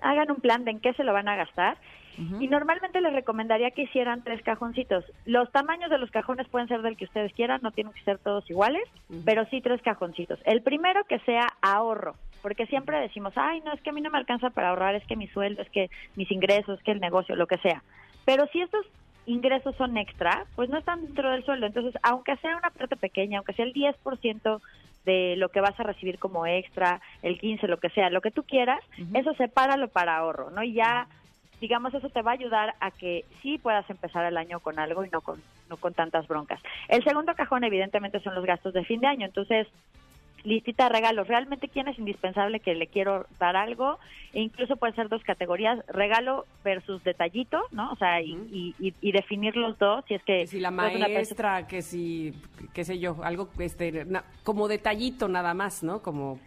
hagan 0.00 0.30
un 0.30 0.38
plan 0.38 0.64
de 0.64 0.72
en 0.72 0.80
qué 0.80 0.92
se 0.94 1.04
lo 1.04 1.12
van 1.12 1.28
a 1.28 1.36
gastar. 1.36 1.76
Y 2.16 2.48
normalmente 2.48 3.00
les 3.00 3.12
recomendaría 3.12 3.70
que 3.72 3.82
hicieran 3.82 4.22
tres 4.22 4.42
cajoncitos. 4.42 5.04
Los 5.24 5.50
tamaños 5.50 5.90
de 5.90 5.98
los 5.98 6.10
cajones 6.10 6.48
pueden 6.48 6.68
ser 6.68 6.82
del 6.82 6.96
que 6.96 7.06
ustedes 7.06 7.32
quieran, 7.32 7.60
no 7.62 7.72
tienen 7.72 7.92
que 7.92 8.02
ser 8.02 8.18
todos 8.18 8.48
iguales, 8.48 8.84
pero 9.24 9.44
sí 9.46 9.60
tres 9.60 9.82
cajoncitos. 9.82 10.38
El 10.44 10.62
primero 10.62 11.04
que 11.04 11.18
sea 11.20 11.48
ahorro, 11.60 12.14
porque 12.42 12.66
siempre 12.66 13.00
decimos, 13.00 13.32
ay, 13.36 13.62
no, 13.64 13.72
es 13.72 13.80
que 13.80 13.90
a 13.90 13.92
mí 13.92 14.00
no 14.00 14.10
me 14.10 14.18
alcanza 14.18 14.50
para 14.50 14.70
ahorrar, 14.70 14.94
es 14.94 15.06
que 15.06 15.16
mi 15.16 15.26
sueldo, 15.28 15.62
es 15.62 15.70
que 15.70 15.90
mis 16.14 16.30
ingresos, 16.30 16.78
es 16.78 16.84
que 16.84 16.92
el 16.92 17.00
negocio, 17.00 17.36
lo 17.36 17.46
que 17.46 17.58
sea. 17.58 17.82
Pero 18.24 18.46
si 18.52 18.60
estos 18.60 18.86
ingresos 19.26 19.74
son 19.76 19.96
extra, 19.96 20.44
pues 20.54 20.68
no 20.68 20.78
están 20.78 21.04
dentro 21.04 21.30
del 21.30 21.44
sueldo. 21.44 21.66
Entonces, 21.66 21.94
aunque 22.02 22.36
sea 22.36 22.56
una 22.56 22.70
parte 22.70 22.96
pequeña, 22.96 23.38
aunque 23.38 23.54
sea 23.54 23.64
el 23.64 23.72
10% 23.72 24.60
de 25.04 25.36
lo 25.36 25.48
que 25.50 25.60
vas 25.60 25.78
a 25.78 25.82
recibir 25.82 26.18
como 26.18 26.46
extra, 26.46 27.00
el 27.22 27.38
15, 27.38 27.68
lo 27.68 27.78
que 27.78 27.90
sea, 27.90 28.10
lo 28.10 28.20
que 28.20 28.30
tú 28.30 28.42
quieras, 28.44 28.80
eso 29.12 29.34
sepáralo 29.34 29.88
para 29.88 30.16
ahorro, 30.16 30.50
¿no? 30.50 30.62
Y 30.62 30.72
ya, 30.72 31.08
digamos, 31.60 31.94
eso 31.94 32.08
te 32.10 32.22
va 32.22 32.32
a 32.32 32.34
ayudar 32.34 32.74
a 32.80 32.90
que 32.90 33.24
sí 33.42 33.58
puedas 33.58 33.88
empezar 33.88 34.24
el 34.26 34.36
año 34.36 34.60
con 34.60 34.78
algo 34.78 35.04
y 35.04 35.10
no 35.10 35.20
con, 35.20 35.42
no 35.70 35.76
con 35.76 35.94
tantas 35.94 36.26
broncas. 36.28 36.60
El 36.88 37.02
segundo 37.04 37.34
cajón, 37.34 37.64
evidentemente, 37.64 38.20
son 38.20 38.34
los 38.34 38.44
gastos 38.44 38.74
de 38.74 38.84
fin 38.84 39.00
de 39.00 39.06
año. 39.06 39.26
Entonces, 39.26 39.66
listita 40.42 40.84
de 40.84 40.90
regalos. 40.90 41.26
Realmente, 41.26 41.68
¿quién 41.68 41.88
es 41.88 41.98
indispensable 41.98 42.60
que 42.60 42.74
le 42.74 42.86
quiero 42.88 43.24
dar 43.38 43.56
algo? 43.56 43.98
E 44.34 44.40
incluso 44.42 44.76
pueden 44.76 44.94
ser 44.94 45.08
dos 45.08 45.22
categorías, 45.24 45.78
regalo 45.88 46.44
versus 46.62 47.02
detallito, 47.02 47.62
¿no? 47.70 47.90
O 47.92 47.96
sea, 47.96 48.20
y, 48.20 48.32
y- 48.52 48.74
y- 48.78 48.94
y 49.00 49.12
definir 49.12 49.56
los 49.56 49.78
dos, 49.78 50.04
si 50.06 50.14
es 50.14 50.22
que... 50.24 50.40
Que 50.40 50.46
si 50.48 50.60
la 50.60 50.68
eres 50.68 50.96
una 50.96 51.08
maestra, 51.08 51.66
que 51.66 51.80
si, 51.80 52.34
qué 52.74 52.84
sé 52.84 52.98
yo, 52.98 53.16
algo 53.24 53.48
este, 53.58 54.04
na- 54.04 54.24
como 54.42 54.68
detallito 54.68 55.28
nada 55.28 55.54
más, 55.54 55.82
¿no? 55.82 56.02
Como 56.02 56.38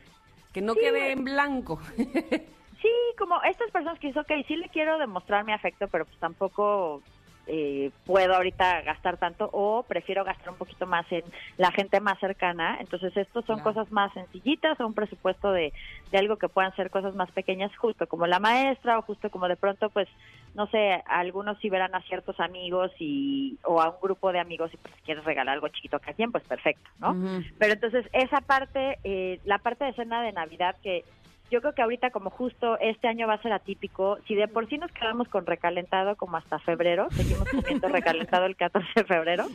que 0.53 0.61
no 0.61 0.73
Sí. 0.75 0.79
quede 0.81 1.11
en 1.13 1.23
blanco. 1.23 1.79
Sí, 2.81 2.89
como 3.17 3.41
estas 3.43 3.71
personas 3.71 3.99
que 3.99 4.07
dicen, 4.07 4.21
ok, 4.21 4.45
sí 4.47 4.55
le 4.55 4.69
quiero 4.69 4.97
demostrar 4.97 5.43
mi 5.43 5.51
afecto, 5.53 5.87
pero 5.87 6.05
pues 6.05 6.17
tampoco 6.19 7.01
eh, 7.49 7.91
puedo 8.05 8.35
ahorita 8.35 8.81
gastar 8.81 9.17
tanto 9.17 9.49
o 9.53 9.83
prefiero 9.83 10.23
gastar 10.25 10.49
un 10.49 10.57
poquito 10.57 10.85
más 10.85 11.05
en 11.11 11.23
la 11.57 11.71
gente 11.71 11.99
más 12.01 12.19
cercana. 12.19 12.77
Entonces, 12.81 13.15
estos 13.15 13.45
son 13.45 13.59
Claro. 13.59 13.73
cosas 13.73 13.91
más 13.91 14.13
sencillitas 14.13 14.79
o 14.79 14.85
un 14.85 14.93
presupuesto 14.93 15.51
de, 15.53 15.73
de 16.11 16.17
algo 16.17 16.37
que 16.37 16.49
puedan 16.49 16.75
ser 16.75 16.89
cosas 16.91 17.15
más 17.15 17.31
pequeñas, 17.31 17.75
justo 17.77 18.05
como 18.07 18.27
la 18.27 18.39
maestra 18.39 18.99
o 18.99 19.01
justo 19.01 19.29
como 19.29 19.47
de 19.47 19.55
pronto, 19.55 19.89
pues, 19.89 20.07
no 20.53 20.67
sé, 20.67 21.01
algunos 21.07 21.57
si 21.59 21.69
verán 21.69 21.95
a 21.95 22.01
ciertos 22.01 22.39
amigos 22.39 22.91
y 22.99 23.57
o 23.63 23.81
a 23.81 23.89
un 23.89 23.95
grupo 24.01 24.31
de 24.31 24.39
amigos 24.39 24.71
y 24.73 24.77
pues 24.77 24.93
quieres 25.05 25.23
regalar 25.23 25.53
algo 25.55 25.67
chiquito 25.69 25.97
a 25.97 25.99
cada 25.99 26.13
quien, 26.13 26.31
pues 26.31 26.43
perfecto, 26.43 26.89
¿no? 26.99 27.15
Pero 27.59 27.73
entonces 27.73 28.05
esa 28.11 28.41
parte, 28.41 28.97
eh, 29.03 29.39
la 29.45 29.59
parte 29.59 29.85
de 29.85 29.93
cena 29.93 30.21
de 30.21 30.31
Navidad 30.33 30.75
que 30.81 31.05
yo 31.49 31.61
creo 31.61 31.73
que 31.73 31.81
ahorita 31.81 32.09
como 32.11 32.29
justo 32.29 32.77
este 32.79 33.07
año 33.07 33.27
va 33.27 33.35
a 33.35 33.41
ser 33.41 33.53
atípico, 33.53 34.17
si 34.27 34.35
de 34.35 34.47
por 34.47 34.67
sí 34.67 34.77
nos 34.77 34.91
quedamos 34.91 35.27
con 35.27 35.45
recalentado 35.45 36.15
como 36.15 36.37
hasta 36.37 36.59
febrero, 36.59 37.07
seguimos 37.11 37.47
comiendo 37.49 37.87
recalentado 37.89 38.45
el 38.45 38.55
14 38.55 38.87
de 38.95 39.03
febrero, 39.03 39.47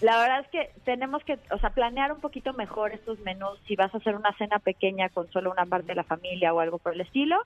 la 0.00 0.18
verdad 0.20 0.40
es 0.40 0.48
que 0.48 0.70
tenemos 0.84 1.22
que, 1.24 1.38
o 1.50 1.58
sea, 1.58 1.70
planear 1.70 2.12
un 2.12 2.20
poquito 2.20 2.52
mejor 2.54 2.92
estos 2.92 3.18
menús, 3.20 3.58
si 3.66 3.76
vas 3.76 3.94
a 3.94 3.98
hacer 3.98 4.14
una 4.14 4.32
cena 4.38 4.58
pequeña 4.58 5.08
con 5.08 5.30
solo 5.30 5.50
una 5.50 5.66
parte 5.66 5.88
de 5.88 5.94
la 5.96 6.04
familia 6.04 6.54
o 6.54 6.60
algo 6.60 6.78
por 6.78 6.94
el 6.94 7.00
estilo, 7.00 7.36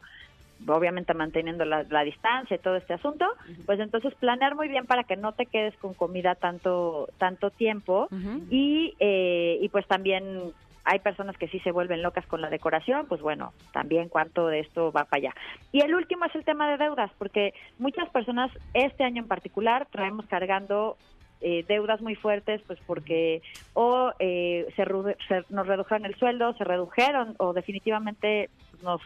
obviamente 0.69 1.15
manteniendo 1.15 1.65
la, 1.65 1.85
la 1.85 2.05
distancia 2.05 2.55
y 2.55 2.61
todo 2.61 2.77
este 2.77 2.95
asunto, 2.95 3.27
pues 3.67 3.81
entonces 3.81 4.15
planear 4.15 4.55
muy 4.55 4.69
bien 4.69 4.87
para 4.87 5.05
que 5.05 5.17
no 5.17 5.33
te 5.33 5.47
quedes 5.47 5.77
con 5.79 5.95
comida 5.95 6.35
tanto 6.35 7.09
tanto 7.19 7.51
tiempo 7.51 8.09
y, 8.51 8.95
eh, 9.01 9.59
y 9.61 9.69
pues 9.71 9.87
también 9.87 10.53
hay 10.85 10.99
personas 10.99 11.37
que 11.39 11.49
sí 11.49 11.59
se 11.61 11.71
vuelven 11.71 12.03
locas 12.03 12.27
con 12.27 12.41
la 12.41 12.51
decoración, 12.51 13.07
pues 13.07 13.21
bueno, 13.21 13.53
también 13.73 14.09
cuánto 14.09 14.49
de 14.49 14.61
esto 14.61 14.91
va 14.93 15.05
para 15.05 15.19
allá. 15.29 15.35
Y 15.71 15.81
el 15.81 15.95
último 15.95 16.25
es 16.25 16.35
el 16.35 16.45
tema 16.45 16.71
de 16.71 16.77
deudas, 16.79 17.11
porque 17.19 17.55
muchas 17.79 18.09
personas 18.11 18.51
este 18.75 19.05
año 19.05 19.23
en 19.23 19.29
particular 19.29 19.87
traemos 19.91 20.27
cargando 20.27 20.97
eh, 21.41 21.65
deudas 21.69 22.01
muy 22.01 22.15
fuertes, 22.15 22.61
pues 22.67 22.79
porque 22.87 23.43
o 23.75 24.13
eh, 24.19 24.67
se, 24.77 24.85
se- 25.29 25.45
nos 25.49 25.67
redujeron 25.67 26.07
el 26.07 26.15
sueldo, 26.17 26.53
se 26.55 26.65
redujeron 26.65 27.35
o 27.39 27.53
definitivamente 27.53 28.49
nos 28.83 29.01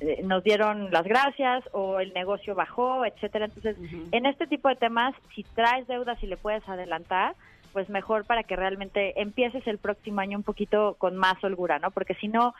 eh, 0.00 0.20
nos 0.24 0.44
dieron 0.44 0.90
las 0.90 1.04
gracias 1.04 1.64
o 1.72 2.00
el 2.00 2.12
negocio 2.12 2.54
bajó, 2.54 3.04
etcétera. 3.06 3.46
Entonces, 3.46 3.76
en 4.12 4.26
este 4.26 4.46
tipo 4.46 4.68
de 4.68 4.76
temas, 4.76 5.14
si 5.34 5.42
traes 5.42 5.86
deudas 5.86 6.22
y 6.22 6.26
le 6.26 6.36
puedes 6.36 6.68
adelantar, 6.68 7.34
pues 7.76 7.90
mejor 7.90 8.24
para 8.24 8.42
que 8.42 8.56
realmente 8.56 9.20
empieces 9.20 9.66
el 9.66 9.76
próximo 9.76 10.22
año 10.22 10.38
un 10.38 10.42
poquito 10.42 10.96
con 10.96 11.14
más 11.14 11.44
holgura, 11.44 11.78
¿no? 11.78 11.90
Porque 11.90 12.14
si 12.14 12.26
no, 12.26 12.54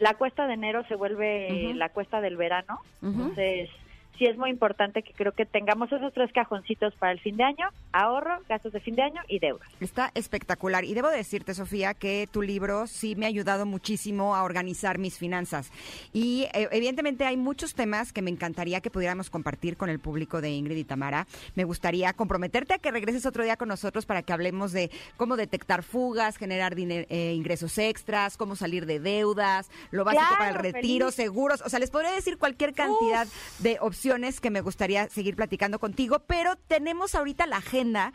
la 0.00 0.14
cuesta 0.14 0.48
de 0.48 0.54
enero 0.54 0.82
se 0.88 0.96
vuelve 0.96 1.72
la 1.74 1.88
cuesta 1.90 2.20
del 2.20 2.36
verano. 2.36 2.80
Entonces, 3.00 3.70
sí 4.18 4.26
es 4.26 4.36
muy 4.36 4.50
importante 4.50 5.02
que 5.02 5.12
creo 5.12 5.32
que 5.32 5.46
tengamos 5.46 5.90
esos 5.92 6.12
tres 6.12 6.30
cajoncitos 6.32 6.94
para 6.96 7.12
el 7.12 7.20
fin 7.20 7.36
de 7.36 7.44
año, 7.44 7.68
ahorro, 7.92 8.38
gastos 8.48 8.72
de 8.72 8.80
fin 8.80 8.94
de 8.94 9.02
año 9.02 9.20
y 9.28 9.38
deudas. 9.38 9.68
Está 9.80 10.10
espectacular. 10.14 10.84
Y 10.84 10.94
debo 10.94 11.08
decirte, 11.08 11.54
Sofía, 11.54 11.94
que 11.94 12.28
tu 12.30 12.42
libro 12.42 12.86
sí 12.86 13.16
me 13.16 13.26
ha 13.26 13.28
ayudado 13.28 13.66
muchísimo 13.66 14.34
a 14.36 14.42
organizar 14.44 14.98
mis 14.98 15.18
finanzas. 15.18 15.70
Y 16.12 16.44
eh, 16.54 16.68
evidentemente 16.70 17.24
hay 17.24 17.36
muchos 17.36 17.74
temas 17.74 18.12
que 18.12 18.22
me 18.22 18.30
encantaría 18.30 18.80
que 18.80 18.90
pudiéramos 18.90 19.30
compartir 19.30 19.76
con 19.76 19.88
el 19.90 19.98
público 19.98 20.40
de 20.40 20.50
Ingrid 20.50 20.76
y 20.76 20.84
Tamara. 20.84 21.26
Me 21.54 21.64
gustaría 21.64 22.12
comprometerte 22.12 22.74
a 22.74 22.78
que 22.78 22.90
regreses 22.90 23.26
otro 23.26 23.44
día 23.44 23.56
con 23.56 23.68
nosotros 23.68 24.06
para 24.06 24.22
que 24.22 24.32
hablemos 24.32 24.72
de 24.72 24.90
cómo 25.16 25.36
detectar 25.36 25.82
fugas, 25.82 26.36
generar 26.36 26.74
diner- 26.74 27.06
eh, 27.10 27.32
ingresos 27.34 27.76
extras, 27.78 28.36
cómo 28.36 28.56
salir 28.56 28.86
de 28.86 29.00
deudas, 29.00 29.68
lo 29.90 30.04
básico 30.04 30.24
Claro, 30.26 30.36
para 30.38 30.50
el 30.50 30.72
retiro, 30.72 31.06
feliz. 31.06 31.14
seguros. 31.16 31.62
O 31.62 31.68
sea, 31.68 31.78
les 31.78 31.90
podría 31.90 32.12
decir 32.12 32.38
cualquier 32.38 32.72
cantidad 32.72 33.26
de 33.58 33.78
opciones 33.80 34.05
que 34.40 34.50
me 34.50 34.60
gustaría 34.60 35.08
seguir 35.08 35.36
platicando 35.36 35.78
contigo, 35.78 36.20
pero 36.26 36.56
tenemos 36.56 37.14
ahorita 37.14 37.46
la 37.46 37.56
agenda 37.56 38.12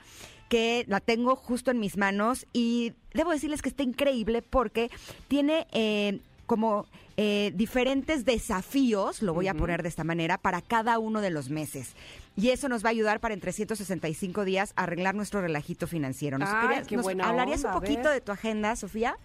que 0.49 0.86
la 0.88 0.99
tengo 0.99 1.36
justo 1.36 1.71
en 1.71 1.80
mis 1.80 1.97
manos 1.97 2.45
y 2.54 2.93
debo 3.13 3.32
decirles 3.32 3.62
que 3.62 3.69
está 3.69 3.84
increíble 3.84 4.41
porque 4.41 4.89
tiene 5.27 5.67
eh, 5.71 6.19
como 6.45 6.86
eh, 7.17 7.51
diferentes 7.56 8.25
desafíos, 8.25 9.21
lo 9.21 9.34
voy 9.34 9.47
a 9.47 9.54
poner 9.54 9.84
de 9.84 9.89
esta 9.89 10.04
manera, 10.04 10.38
para 10.38 10.62
cada 10.62 10.97
uno 10.99 11.21
de 11.21 11.30
los 11.30 11.49
meses. 11.49 11.93
Y 12.36 12.49
eso 12.49 12.67
nos 12.69 12.84
va 12.84 12.89
a 12.89 12.91
ayudar 12.91 13.19
para 13.19 13.34
en 13.34 13.39
365 13.41 14.43
días 14.45 14.73
arreglar 14.75 15.15
nuestro 15.15 15.41
relajito 15.41 15.88
financiero. 15.88 16.38
¿Nos, 16.38 16.49
Ay, 16.49 16.67
querías- 16.67 16.88
qué 16.88 16.95
nos 16.97 17.04
buena 17.04 17.30
¿Hablarías 17.30 17.63
onda, 17.63 17.75
un 17.75 17.82
poquito 17.82 18.10
de 18.10 18.21
tu 18.21 18.32
agenda, 18.32 18.75
Sofía? 18.75 19.17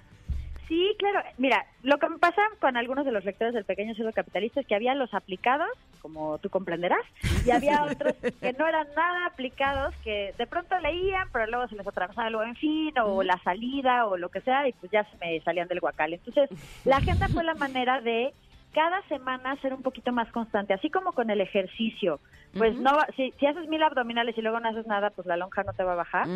Sí, 0.68 0.96
claro. 0.98 1.22
Mira, 1.38 1.64
lo 1.82 1.98
que 1.98 2.08
me 2.08 2.18
pasa 2.18 2.42
con 2.60 2.76
algunos 2.76 3.04
de 3.04 3.12
los 3.12 3.24
lectores 3.24 3.54
del 3.54 3.64
Pequeño 3.64 3.94
Cerdo 3.94 4.12
Capitalista 4.12 4.60
es 4.60 4.66
que 4.66 4.74
había 4.74 4.94
los 4.94 5.14
aplicados, 5.14 5.68
como 6.02 6.38
tú 6.38 6.50
comprenderás, 6.50 7.04
y 7.44 7.50
había 7.50 7.84
otros 7.90 8.14
que 8.40 8.52
no 8.52 8.66
eran 8.66 8.88
nada 8.96 9.26
aplicados, 9.26 9.94
que 10.02 10.34
de 10.36 10.46
pronto 10.46 10.78
leían, 10.80 11.28
pero 11.32 11.46
luego 11.46 11.68
se 11.68 11.76
les 11.76 11.86
atravesaba 11.86 12.26
algo 12.26 12.42
en 12.42 12.56
fin, 12.56 12.92
o 12.98 13.22
la 13.22 13.38
salida, 13.44 14.06
o 14.06 14.16
lo 14.16 14.28
que 14.28 14.40
sea, 14.40 14.66
y 14.66 14.72
pues 14.72 14.90
ya 14.90 15.04
se 15.04 15.16
me 15.18 15.40
salían 15.40 15.68
del 15.68 15.80
guacal. 15.80 16.14
Entonces, 16.14 16.50
la 16.84 16.96
agenda 16.96 17.28
fue 17.28 17.44
la 17.44 17.54
manera 17.54 18.00
de 18.00 18.34
cada 18.76 19.00
semana 19.08 19.56
ser 19.62 19.72
un 19.72 19.80
poquito 19.80 20.12
más 20.12 20.30
constante, 20.32 20.74
así 20.74 20.90
como 20.90 21.12
con 21.14 21.30
el 21.30 21.40
ejercicio. 21.40 22.20
Pues 22.58 22.76
no, 22.78 22.90
va- 22.94 23.06
si, 23.16 23.32
si 23.40 23.46
haces 23.46 23.66
mil 23.68 23.82
abdominales 23.82 24.36
y 24.36 24.42
luego 24.42 24.60
no 24.60 24.68
haces 24.68 24.86
nada, 24.86 25.08
pues 25.08 25.26
la 25.26 25.38
lonja 25.38 25.62
no 25.62 25.72
te 25.72 25.82
va 25.82 25.94
a 25.94 26.02
bajar. 26.04 26.28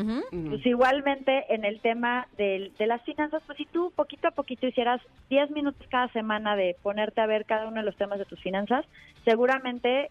Pues 0.48 0.64
igualmente 0.64 1.44
en 1.54 1.66
el 1.66 1.82
tema 1.82 2.26
del- 2.38 2.72
de 2.78 2.86
las 2.86 3.02
finanzas, 3.02 3.42
pues 3.44 3.58
si 3.58 3.66
tú 3.66 3.92
poquito 3.94 4.28
a 4.28 4.30
poquito 4.30 4.66
hicieras 4.66 5.02
10 5.28 5.50
minutos 5.50 5.86
cada 5.90 6.08
semana 6.08 6.56
de 6.56 6.76
ponerte 6.82 7.20
a 7.20 7.26
ver 7.26 7.44
cada 7.44 7.66
uno 7.68 7.76
de 7.76 7.82
los 7.84 7.96
temas 7.96 8.18
de 8.18 8.24
tus 8.24 8.40
finanzas, 8.40 8.86
seguramente, 9.26 10.10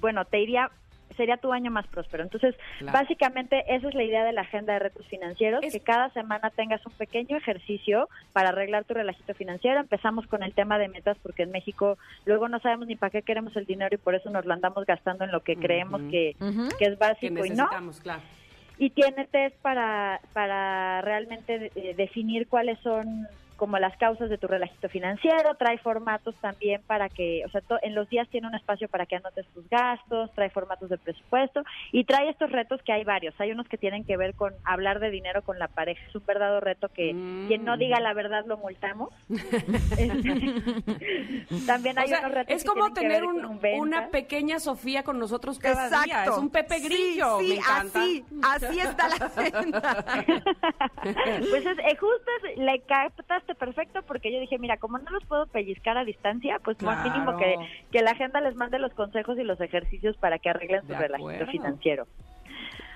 bueno, 0.00 0.24
te 0.24 0.40
iría, 0.40 0.70
sería 1.16 1.36
tu 1.36 1.52
año 1.52 1.70
más 1.70 1.86
próspero. 1.86 2.22
Entonces, 2.22 2.54
Claro. 2.78 2.98
básicamente 2.98 3.64
esa 3.74 3.88
es 3.88 3.94
la 3.94 4.02
idea 4.02 4.24
de 4.24 4.32
la 4.32 4.42
agenda 4.42 4.72
de 4.74 4.78
retos 4.80 5.06
financieros, 5.08 5.62
Es- 5.64 5.72
que 5.72 5.80
cada 5.80 6.10
semana 6.10 6.50
tengas 6.50 6.84
un 6.86 6.92
pequeño 6.92 7.36
ejercicio 7.36 8.08
para 8.32 8.50
arreglar 8.50 8.84
tu 8.84 8.94
relajito 8.94 9.34
financiero. 9.34 9.80
Empezamos 9.80 10.26
con 10.26 10.42
el 10.42 10.52
tema 10.54 10.78
de 10.78 10.88
metas 10.88 11.16
porque 11.22 11.42
en 11.44 11.50
México 11.50 11.98
luego 12.24 12.48
no 12.48 12.58
sabemos 12.60 12.86
ni 12.86 12.96
para 12.96 13.10
qué 13.10 13.22
queremos 13.22 13.56
el 13.56 13.66
dinero 13.66 13.94
y 13.94 13.98
por 13.98 14.14
eso 14.14 14.30
nos 14.30 14.44
lo 14.44 14.54
andamos 14.54 14.84
gastando 14.86 15.24
en 15.24 15.32
lo 15.32 15.40
que 15.40 15.56
creemos 15.56 16.00
que, 16.10 16.36
que 16.78 16.84
es 16.84 16.90
Que 16.90 16.96
básico 16.96 17.44
y 17.44 17.50
no. 17.50 17.54
necesitamos, 17.56 18.00
claro. 18.00 18.22
Y 18.76 18.90
tiene 18.90 19.26
test 19.26 19.54
para, 19.62 20.20
para 20.32 21.00
realmente 21.02 21.70
eh, 21.76 21.94
definir 21.96 22.48
cuáles 22.48 22.78
son 22.80 23.28
como 23.56 23.78
las 23.78 23.96
causas 23.96 24.28
de 24.30 24.38
tu 24.38 24.46
relajito 24.46 24.88
financiero, 24.88 25.54
trae 25.56 25.78
formatos 25.78 26.34
también 26.40 26.82
para 26.86 27.08
que, 27.08 27.42
o 27.46 27.48
sea, 27.50 27.60
to- 27.62 27.78
en 27.82 27.94
los 27.94 28.08
días 28.08 28.28
tiene 28.28 28.46
un 28.48 28.54
espacio 28.54 28.88
para 28.88 29.06
que 29.06 29.16
anotes 29.16 29.46
tus 29.54 29.68
gastos, 29.68 30.32
trae 30.34 30.50
formatos 30.50 30.88
de 30.90 30.98
presupuesto 30.98 31.62
y 31.92 32.04
trae 32.04 32.28
estos 32.30 32.50
retos 32.50 32.82
que 32.82 32.92
hay 32.92 33.04
varios. 33.04 33.34
Hay 33.40 33.52
unos 33.52 33.68
que 33.68 33.78
tienen 33.78 34.04
que 34.04 34.16
ver 34.16 34.34
con 34.34 34.52
hablar 34.64 35.00
de 35.00 35.10
dinero 35.10 35.42
con 35.42 35.58
la 35.58 35.68
pareja, 35.68 36.04
es 36.08 36.14
un 36.14 36.24
verdadero 36.26 36.60
reto 36.60 36.88
que 36.88 37.12
Mm. 37.14 37.46
quien 37.48 37.64
no 37.64 37.76
diga 37.76 38.00
la 38.00 38.12
verdad 38.14 38.44
lo 38.46 38.56
multamos. 38.56 39.10
Este, 39.94 40.06
también 41.66 41.98
hay 41.98 42.06
O 42.06 42.08
sea, 42.08 42.20
unos 42.20 42.32
retos 42.32 42.56
es 42.56 42.62
que 42.62 42.68
como 42.68 42.86
que 42.88 43.00
tener 43.00 43.24
un- 43.24 43.60
una 43.78 44.08
pequeña 44.08 44.58
Sofía 44.58 45.02
con 45.02 45.18
nosotros 45.18 45.58
cada 45.58 45.84
Exacto. 45.86 46.04
día. 46.04 46.24
Es 46.24 46.30
un 46.38 46.50
Pepe 46.50 46.80
Grillo. 46.80 47.38
Sí, 47.40 47.48
me 47.48 47.54
encanta. 47.56 48.00
así, 48.00 48.24
así 48.42 48.80
está 48.80 49.08
la 49.08 49.14
agenda. 49.26 50.24
Pues 51.50 51.66
es, 51.66 51.78
eh, 51.78 51.96
justo 51.96 52.30
es- 52.44 52.58
le 52.58 52.80
captaste 53.44 53.54
perfecto 53.54 54.02
porque 54.06 54.32
yo 54.32 54.40
dije, 54.40 54.58
mira, 54.58 54.76
como 54.76 54.98
no 54.98 55.10
los 55.10 55.24
puedo 55.26 55.46
pellizcar 55.46 55.96
a 55.96 56.04
distancia, 56.04 56.58
pues 56.62 56.80
más 56.82 57.02
Claro. 57.02 57.10
mínimo 57.10 57.36
que, 57.38 57.56
que 57.90 58.02
la 58.02 58.12
agenda 58.12 58.40
les 58.40 58.54
mande 58.56 58.78
los 58.78 58.92
consejos 58.94 59.38
y 59.38 59.44
los 59.44 59.60
ejercicios 59.60 60.16
para 60.16 60.38
que 60.38 60.50
arreglen 60.50 60.86
su 60.86 60.94
relajito 60.94 61.46
financiero. 61.46 62.06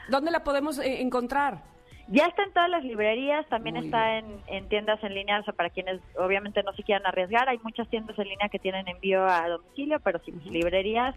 ¿Dónde 0.08 0.30
la 0.30 0.42
podemos 0.44 0.78
eh, 0.78 1.00
encontrar? 1.02 1.62
Ya 2.10 2.24
está 2.24 2.42
en 2.42 2.52
todas 2.54 2.70
las 2.70 2.82
librerías, 2.84 3.46
también 3.48 3.76
Muy 3.76 3.84
está 3.84 4.16
en, 4.16 4.40
en 4.46 4.66
tiendas 4.70 5.02
en 5.04 5.12
línea, 5.12 5.40
o 5.40 5.42
sea, 5.44 5.52
para 5.52 5.68
quienes 5.68 6.00
obviamente 6.16 6.62
no 6.62 6.72
se 6.72 6.82
quieran 6.82 7.06
arriesgar, 7.06 7.50
hay 7.50 7.58
muchas 7.62 7.86
tiendas 7.90 8.18
en 8.18 8.28
línea 8.28 8.48
que 8.48 8.58
tienen 8.58 8.88
envío 8.88 9.26
a 9.26 9.46
domicilio, 9.48 10.00
pero 10.00 10.18
sí, 10.24 10.32
librerías, 10.50 11.14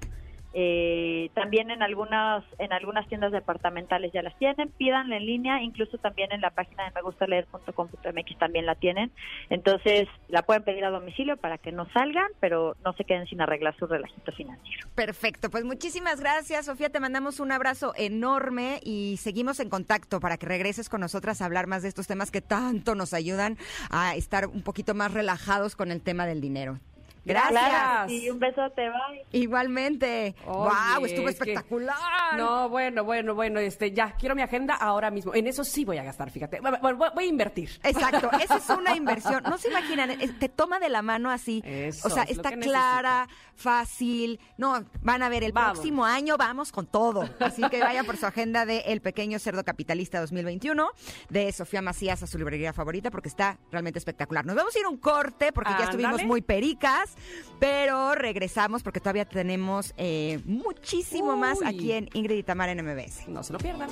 eh, 0.54 1.30
también 1.34 1.72
en 1.72 1.82
algunas 1.82 2.44
en 2.60 2.74
algunas 2.74 3.08
tiendas 3.08 3.32
departamentales 3.32 4.12
ya 4.14 4.22
las 4.22 4.38
tienen, 4.38 4.70
pídanla 4.72 5.18
en 5.18 5.26
línea, 5.26 5.62
incluso 5.62 5.98
también 5.98 6.32
en 6.32 6.42
la 6.42 6.52
página 6.52 6.86
de 6.86 6.92
megustaleer.com.mx 6.92 8.38
también 8.38 8.66
la 8.66 8.76
tienen, 8.76 9.12
entonces 9.50 10.08
la 10.28 10.44
pueden 10.44 10.64
pedir 10.64 10.84
a 10.84 10.90
domicilio 10.90 11.38
para 11.38 11.58
que 11.58 11.72
no 11.72 11.88
salgan, 11.92 12.28
pero 12.40 12.76
no 12.84 12.94
se 12.94 13.06
queden 13.06 13.28
sin 13.28 13.42
arreglar 13.42 13.76
su 13.78 13.88
relajito 13.88 14.32
financiero. 14.34 14.88
Perfecto, 14.96 15.50
pues 15.50 15.64
muchísimas 15.64 16.20
gracias, 16.20 16.66
Sofía. 16.66 16.90
Te 16.90 17.00
mandamos 17.00 17.40
un 17.40 17.52
abrazo 17.52 17.94
enorme 17.96 18.80
y 18.84 19.18
seguimos 19.18 19.60
en 19.60 19.70
contacto 19.70 20.20
para 20.20 20.38
que 20.38 20.46
regreses 20.46 20.90
con 20.90 21.02
nosotras 21.02 21.42
a 21.42 21.46
hablar 21.46 21.68
más 21.68 21.84
de 21.84 21.90
estos 21.90 22.08
temas 22.08 22.32
que 22.32 22.42
tanto 22.42 22.96
nos 22.96 23.14
ayudan 23.14 23.58
a 23.90 24.16
estar 24.16 24.48
un 24.48 24.64
poquito 24.64 24.94
más 24.94 25.14
relajados 25.14 25.76
con 25.76 25.92
el 25.92 26.02
tema 26.02 26.26
del 26.26 26.42
dinero. 26.42 26.80
Gracias. 27.24 27.52
Gracias. 27.54 28.12
Y 28.24 28.30
un 28.30 28.40
besote, 28.40 28.90
bye. 28.90 29.26
Igualmente. 29.32 30.36
wow, 30.46 30.68
Oye, 30.98 31.06
estuvo 31.14 31.30
es 31.30 31.40
que- 31.40 31.52
espectacular. 31.52 32.38
No, 32.38 32.70
bueno, 32.70 33.04
bueno, 33.04 33.36
bueno, 33.36 33.60
este, 33.60 33.92
ya, 33.92 34.16
quiero 34.16 34.34
mi 34.36 34.42
agenda 34.42 34.74
ahora 34.76 35.12
mismo. 35.12 35.34
En 35.36 35.48
eso 35.48 35.64
sí 35.64 35.86
voy 35.86 35.98
a 35.98 36.04
gastar, 36.04 36.32
fíjate. 36.32 36.60
Bueno, 36.62 36.78
voy, 36.82 36.94
voy 37.14 37.24
a 37.26 37.28
invertir. 37.28 37.70
Exacto, 37.84 38.30
esa 38.42 38.58
es 38.58 38.70
una 38.70 38.96
inversión. 38.96 39.44
No 39.44 39.58
se 39.58 39.70
imaginan, 39.70 40.12
es- 40.12 40.38
te 40.40 40.50
toma 40.50 40.80
de 40.80 40.90
la 40.90 41.02
mano 41.02 41.30
así. 41.30 41.62
Eso 41.66 42.08
o 42.08 42.12
sea, 42.12 42.24
es 42.24 42.32
está 42.38 42.52
clara, 42.54 43.28
fácil. 43.56 44.40
No, 44.58 44.84
van 45.02 45.24
a 45.24 45.30
ver, 45.30 45.44
el 45.44 45.52
Vamos. 45.52 45.74
próximo 45.74 46.06
año 46.06 46.38
vamos 46.38 46.72
con 46.72 46.88
todo. 46.88 47.30
Así 47.40 47.62
que 47.70 47.80
vayan 47.82 48.06
por 48.06 48.18
su 48.18 48.26
agenda 48.26 48.66
de 48.66 48.80
El 48.88 49.02
Pequeño 49.02 49.40
Cerdo 49.40 49.64
Capitalista 49.64 50.20
2021, 50.20 50.90
de 51.30 51.52
Sofía 51.52 51.82
Macías 51.82 52.24
a 52.24 52.28
su 52.28 52.38
librería 52.38 52.74
favorita, 52.74 53.12
porque 53.12 53.30
está 53.30 53.58
realmente 53.72 54.00
espectacular. 54.00 54.46
Nos 54.46 54.56
vamos 54.56 54.76
a 54.76 54.80
ir 54.80 54.86
a 54.86 54.90
un 54.90 54.98
corte, 54.98 55.52
porque 55.54 55.72
ya 55.78 55.86
estuvimos 55.86 56.24
muy 56.24 56.42
pericas, 56.42 57.11
pero 57.60 58.16
regresamos 58.16 58.84
porque 58.84 59.00
todavía 59.00 59.26
tenemos 59.26 59.94
eh, 59.98 60.40
muchísimo 60.46 61.38
más 61.38 61.60
aquí 61.64 61.92
en 61.92 62.10
Ingrid 62.14 62.38
y 62.38 62.44
Tamara 62.44 62.72
en 62.72 62.84
MBS. 62.84 63.28
No 63.28 63.44
se 63.44 63.54
lo 63.54 63.60
pierdan. 63.60 63.90